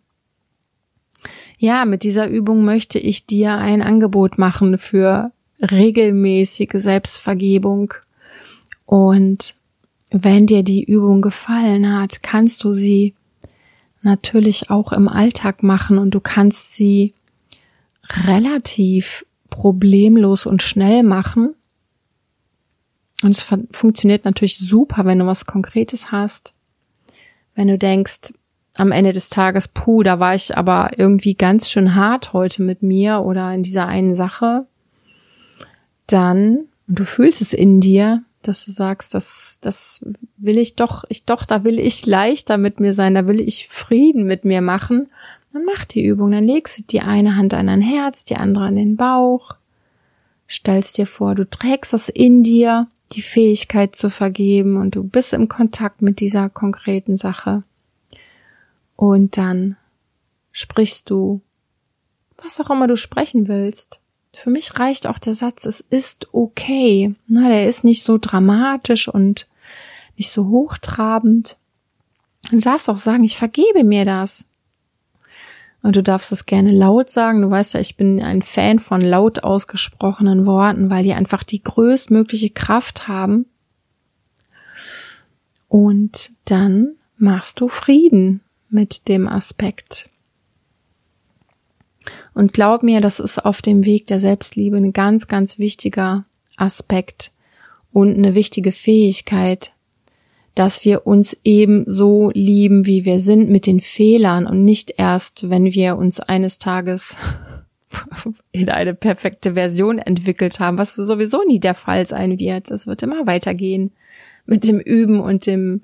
Ja, 1.59 1.85
mit 1.85 2.03
dieser 2.03 2.29
Übung 2.29 2.65
möchte 2.65 2.99
ich 2.99 3.27
dir 3.27 3.57
ein 3.57 3.83
Angebot 3.83 4.39
machen 4.39 4.79
für 4.79 5.33
regelmäßige 5.61 6.75
Selbstvergebung. 6.75 7.95
Und 8.85 9.55
wenn 10.11 10.47
dir 10.47 10.63
die 10.63 10.85
Übung 10.85 11.23
gefallen 11.23 11.99
hat, 11.99 12.23
kannst 12.23 12.63
du 12.63 12.73
sie 12.73 13.15
natürlich 14.03 14.71
auch 14.71 14.93
im 14.93 15.09
Alltag 15.09 15.63
machen 15.63 15.99
und 15.99 16.13
du 16.13 16.21
kannst 16.21 16.75
sie 16.75 17.15
relativ 18.27 19.25
problemlos 19.51 20.47
und 20.47 20.63
schnell 20.63 21.03
machen. 21.03 21.55
Und 23.23 23.31
es 23.31 23.43
funktioniert 23.71 24.25
natürlich 24.25 24.59
super, 24.59 25.05
wenn 25.05 25.19
du 25.19 25.27
was 25.27 25.47
Konkretes 25.47 26.13
hast. 26.13 26.53
Wenn 27.55 27.69
du 27.69 27.79
denkst, 27.79 28.33
am 28.77 28.93
Ende 28.93 29.13
des 29.13 29.31
Tages, 29.31 29.69
puh, 29.69 30.03
da 30.03 30.21
war 30.21 30.35
ich 30.35 30.57
aber 30.57 30.91
irgendwie 30.99 31.35
ganz 31.35 31.71
schön 31.71 31.95
hart 31.95 32.33
heute 32.33 32.63
mit 32.63 32.83
mir 32.83 33.23
oder 33.23 33.53
in 33.53 33.63
dieser 33.63 33.87
einen 33.87 34.15
Sache, 34.15 34.67
dann, 36.07 36.67
und 36.87 36.99
du 36.99 37.05
fühlst 37.05 37.41
es 37.41 37.53
in 37.53 37.81
dir, 37.81 38.23
dass 38.43 38.65
du 38.65 38.71
sagst, 38.71 39.15
das, 39.15 39.59
das 39.61 40.01
will 40.37 40.59
ich 40.59 40.77
doch, 40.77 41.05
ich 41.09 41.25
doch, 41.25 41.45
da 41.45 41.65
will 41.65 41.79
ich 41.79 42.07
leichter 42.07 42.59
mit 42.59 42.79
mir 42.79 42.93
sein, 42.93 43.15
da 43.15 43.27
will 43.27 43.41
ich 43.41 43.67
Frieden 43.69 44.27
mit 44.27 44.45
mir 44.45 44.61
machen, 44.61 45.09
dann 45.53 45.65
mach 45.65 45.85
die 45.85 46.05
Übung, 46.05 46.33
dann 46.33 46.45
legst 46.45 46.79
du 46.79 46.83
die 46.83 47.01
eine 47.01 47.37
Hand 47.37 47.55
an 47.55 47.67
dein 47.67 47.81
Herz, 47.81 48.25
die 48.25 48.37
andere 48.37 48.67
an 48.67 48.77
den 48.77 48.97
Bauch, 48.97 49.57
stellst 50.49 50.99
dir 50.99 51.07
vor, 51.07 51.35
du 51.35 51.49
trägst 51.49 51.93
das 51.93 52.09
in 52.09 52.43
dir 52.45 52.89
die 53.13 53.23
Fähigkeit 53.23 53.95
zu 53.95 54.11
vergeben 54.11 54.77
und 54.77 54.95
du 54.95 55.05
bist 55.05 55.33
im 55.33 55.49
Kontakt 55.49 56.03
mit 56.03 56.21
dieser 56.21 56.49
konkreten 56.49 57.17
Sache. 57.17 57.63
Und 58.97 59.37
dann 59.37 59.77
sprichst 60.51 61.11
du, 61.11 61.43
was 62.43 62.61
auch 62.61 62.71
immer 62.71 62.87
du 62.87 62.97
sprechen 62.97 63.49
willst. 63.49 64.01
Für 64.35 64.51
mich 64.51 64.79
reicht 64.79 65.07
auch 65.07 65.19
der 65.19 65.35
Satz, 65.35 65.65
es 65.65 65.81
ist 65.81 66.29
okay. 66.33 67.15
Na, 67.27 67.49
der 67.49 67.69
ist 67.69 67.85
nicht 67.85 68.03
so 68.03 68.19
dramatisch 68.19 69.09
und 69.09 69.49
nicht 70.17 70.31
so 70.31 70.49
hochtrabend. 70.49 71.57
Du 72.51 72.59
darfst 72.59 72.89
auch 72.89 72.97
sagen, 72.97 73.25
ich 73.25 73.37
vergebe 73.37 73.85
mir 73.85 74.05
das. 74.05 74.47
Und 75.87 75.95
du 75.95 76.03
darfst 76.03 76.33
es 76.33 76.47
gerne 76.47 76.73
laut 76.73 77.09
sagen. 77.09 77.43
Du 77.43 77.49
weißt 77.49 77.75
ja, 77.75 77.81
ich 77.81 77.97
bin 77.97 78.21
ein 78.21 78.43
Fan 78.43 78.81
von 78.81 79.01
laut 79.01 79.45
ausgesprochenen 79.45 80.45
Worten, 80.45 80.91
weil 80.91 81.05
die 81.05 81.13
einfach 81.13 81.45
die 81.45 81.63
größtmögliche 81.63 82.51
Kraft 82.51 83.07
haben. 83.07 83.47
Und 85.69 86.33
dann 86.45 86.97
machst 87.19 87.61
du 87.61 87.69
Frieden 87.69 88.41
mit 88.69 89.07
dem 89.07 89.29
Aspekt. 89.29 90.11
Und 92.35 92.53
glaub 92.53 92.83
mir, 92.83 93.01
das 93.01 93.21
ist 93.21 93.45
auf 93.45 93.63
dem 93.63 93.85
Weg 93.85 94.09
der 94.09 94.19
Selbstliebe 94.19 94.79
ein 94.79 94.93
ganz, 94.93 95.29
ganz 95.29 95.61
wichtiger 95.61 96.25
Aspekt 96.57 97.31
und 97.93 98.13
eine 98.13 98.35
wichtige 98.35 98.73
Fähigkeit, 98.73 99.73
dass 100.57 100.87
wir 100.87 101.07
uns 101.07 101.37
eben 101.45 101.85
so 101.87 102.31
lieben, 102.33 102.87
wie 102.87 103.05
wir 103.05 103.21
sind, 103.21 103.51
mit 103.51 103.67
den 103.67 103.79
Fehlern 103.79 104.47
und 104.47 104.65
nicht 104.65 104.95
erst, 104.97 105.51
wenn 105.51 105.67
wir 105.67 105.97
uns 105.99 106.19
eines 106.19 106.59
Tages 106.59 107.15
in 108.53 108.71
eine 108.71 108.95
perfekte 108.95 109.53
Version 109.53 109.99
entwickelt 109.99 110.59
haben, 110.59 110.79
was 110.79 110.95
sowieso 110.95 111.43
nie 111.47 111.61
der 111.61 111.75
Fall 111.75 112.07
sein 112.07 112.39
wird. 112.39 112.71
Es 112.71 112.87
wird 112.87 113.03
immer 113.03 113.27
weitergehen 113.27 113.93
mit 114.47 114.67
dem 114.67 114.81
Üben 114.81 115.21
und 115.21 115.47
dem 115.47 115.83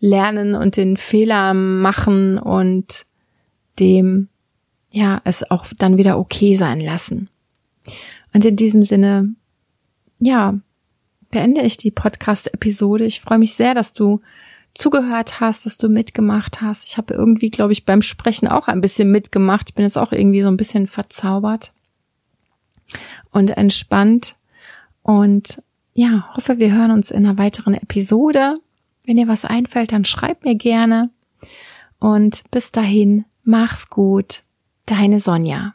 Lernen 0.00 0.54
und 0.54 0.76
den 0.76 0.98
Fehler 0.98 1.54
machen 1.54 2.36
und 2.36 3.06
dem, 3.78 4.28
ja, 4.90 5.22
es 5.24 5.50
auch 5.50 5.64
dann 5.78 5.96
wieder 5.96 6.18
okay 6.18 6.56
sein 6.56 6.80
lassen. 6.80 7.30
Und 8.34 8.44
in 8.44 8.56
diesem 8.56 8.82
Sinne, 8.82 9.34
ja, 10.18 10.60
beende 11.30 11.62
ich 11.62 11.76
die 11.76 11.90
Podcast-Episode. 11.90 13.04
Ich 13.04 13.20
freue 13.20 13.38
mich 13.38 13.54
sehr, 13.54 13.74
dass 13.74 13.92
du 13.92 14.20
zugehört 14.74 15.40
hast, 15.40 15.66
dass 15.66 15.78
du 15.78 15.88
mitgemacht 15.88 16.60
hast. 16.60 16.86
Ich 16.86 16.96
habe 16.96 17.14
irgendwie, 17.14 17.50
glaube 17.50 17.72
ich, 17.72 17.84
beim 17.84 18.02
Sprechen 18.02 18.48
auch 18.48 18.68
ein 18.68 18.80
bisschen 18.80 19.10
mitgemacht. 19.10 19.70
Ich 19.70 19.74
bin 19.74 19.84
jetzt 19.84 19.98
auch 19.98 20.12
irgendwie 20.12 20.42
so 20.42 20.48
ein 20.48 20.56
bisschen 20.56 20.86
verzaubert 20.86 21.72
und 23.30 23.56
entspannt. 23.56 24.36
Und 25.02 25.62
ja, 25.94 26.28
hoffe, 26.34 26.58
wir 26.58 26.72
hören 26.72 26.90
uns 26.90 27.10
in 27.10 27.26
einer 27.26 27.38
weiteren 27.38 27.74
Episode. 27.74 28.58
Wenn 29.06 29.16
dir 29.16 29.28
was 29.28 29.44
einfällt, 29.44 29.92
dann 29.92 30.04
schreib 30.04 30.44
mir 30.44 30.54
gerne. 30.54 31.10
Und 31.98 32.44
bis 32.50 32.72
dahin, 32.72 33.24
mach's 33.42 33.90
gut. 33.90 34.42
Deine 34.86 35.20
Sonja. 35.20 35.74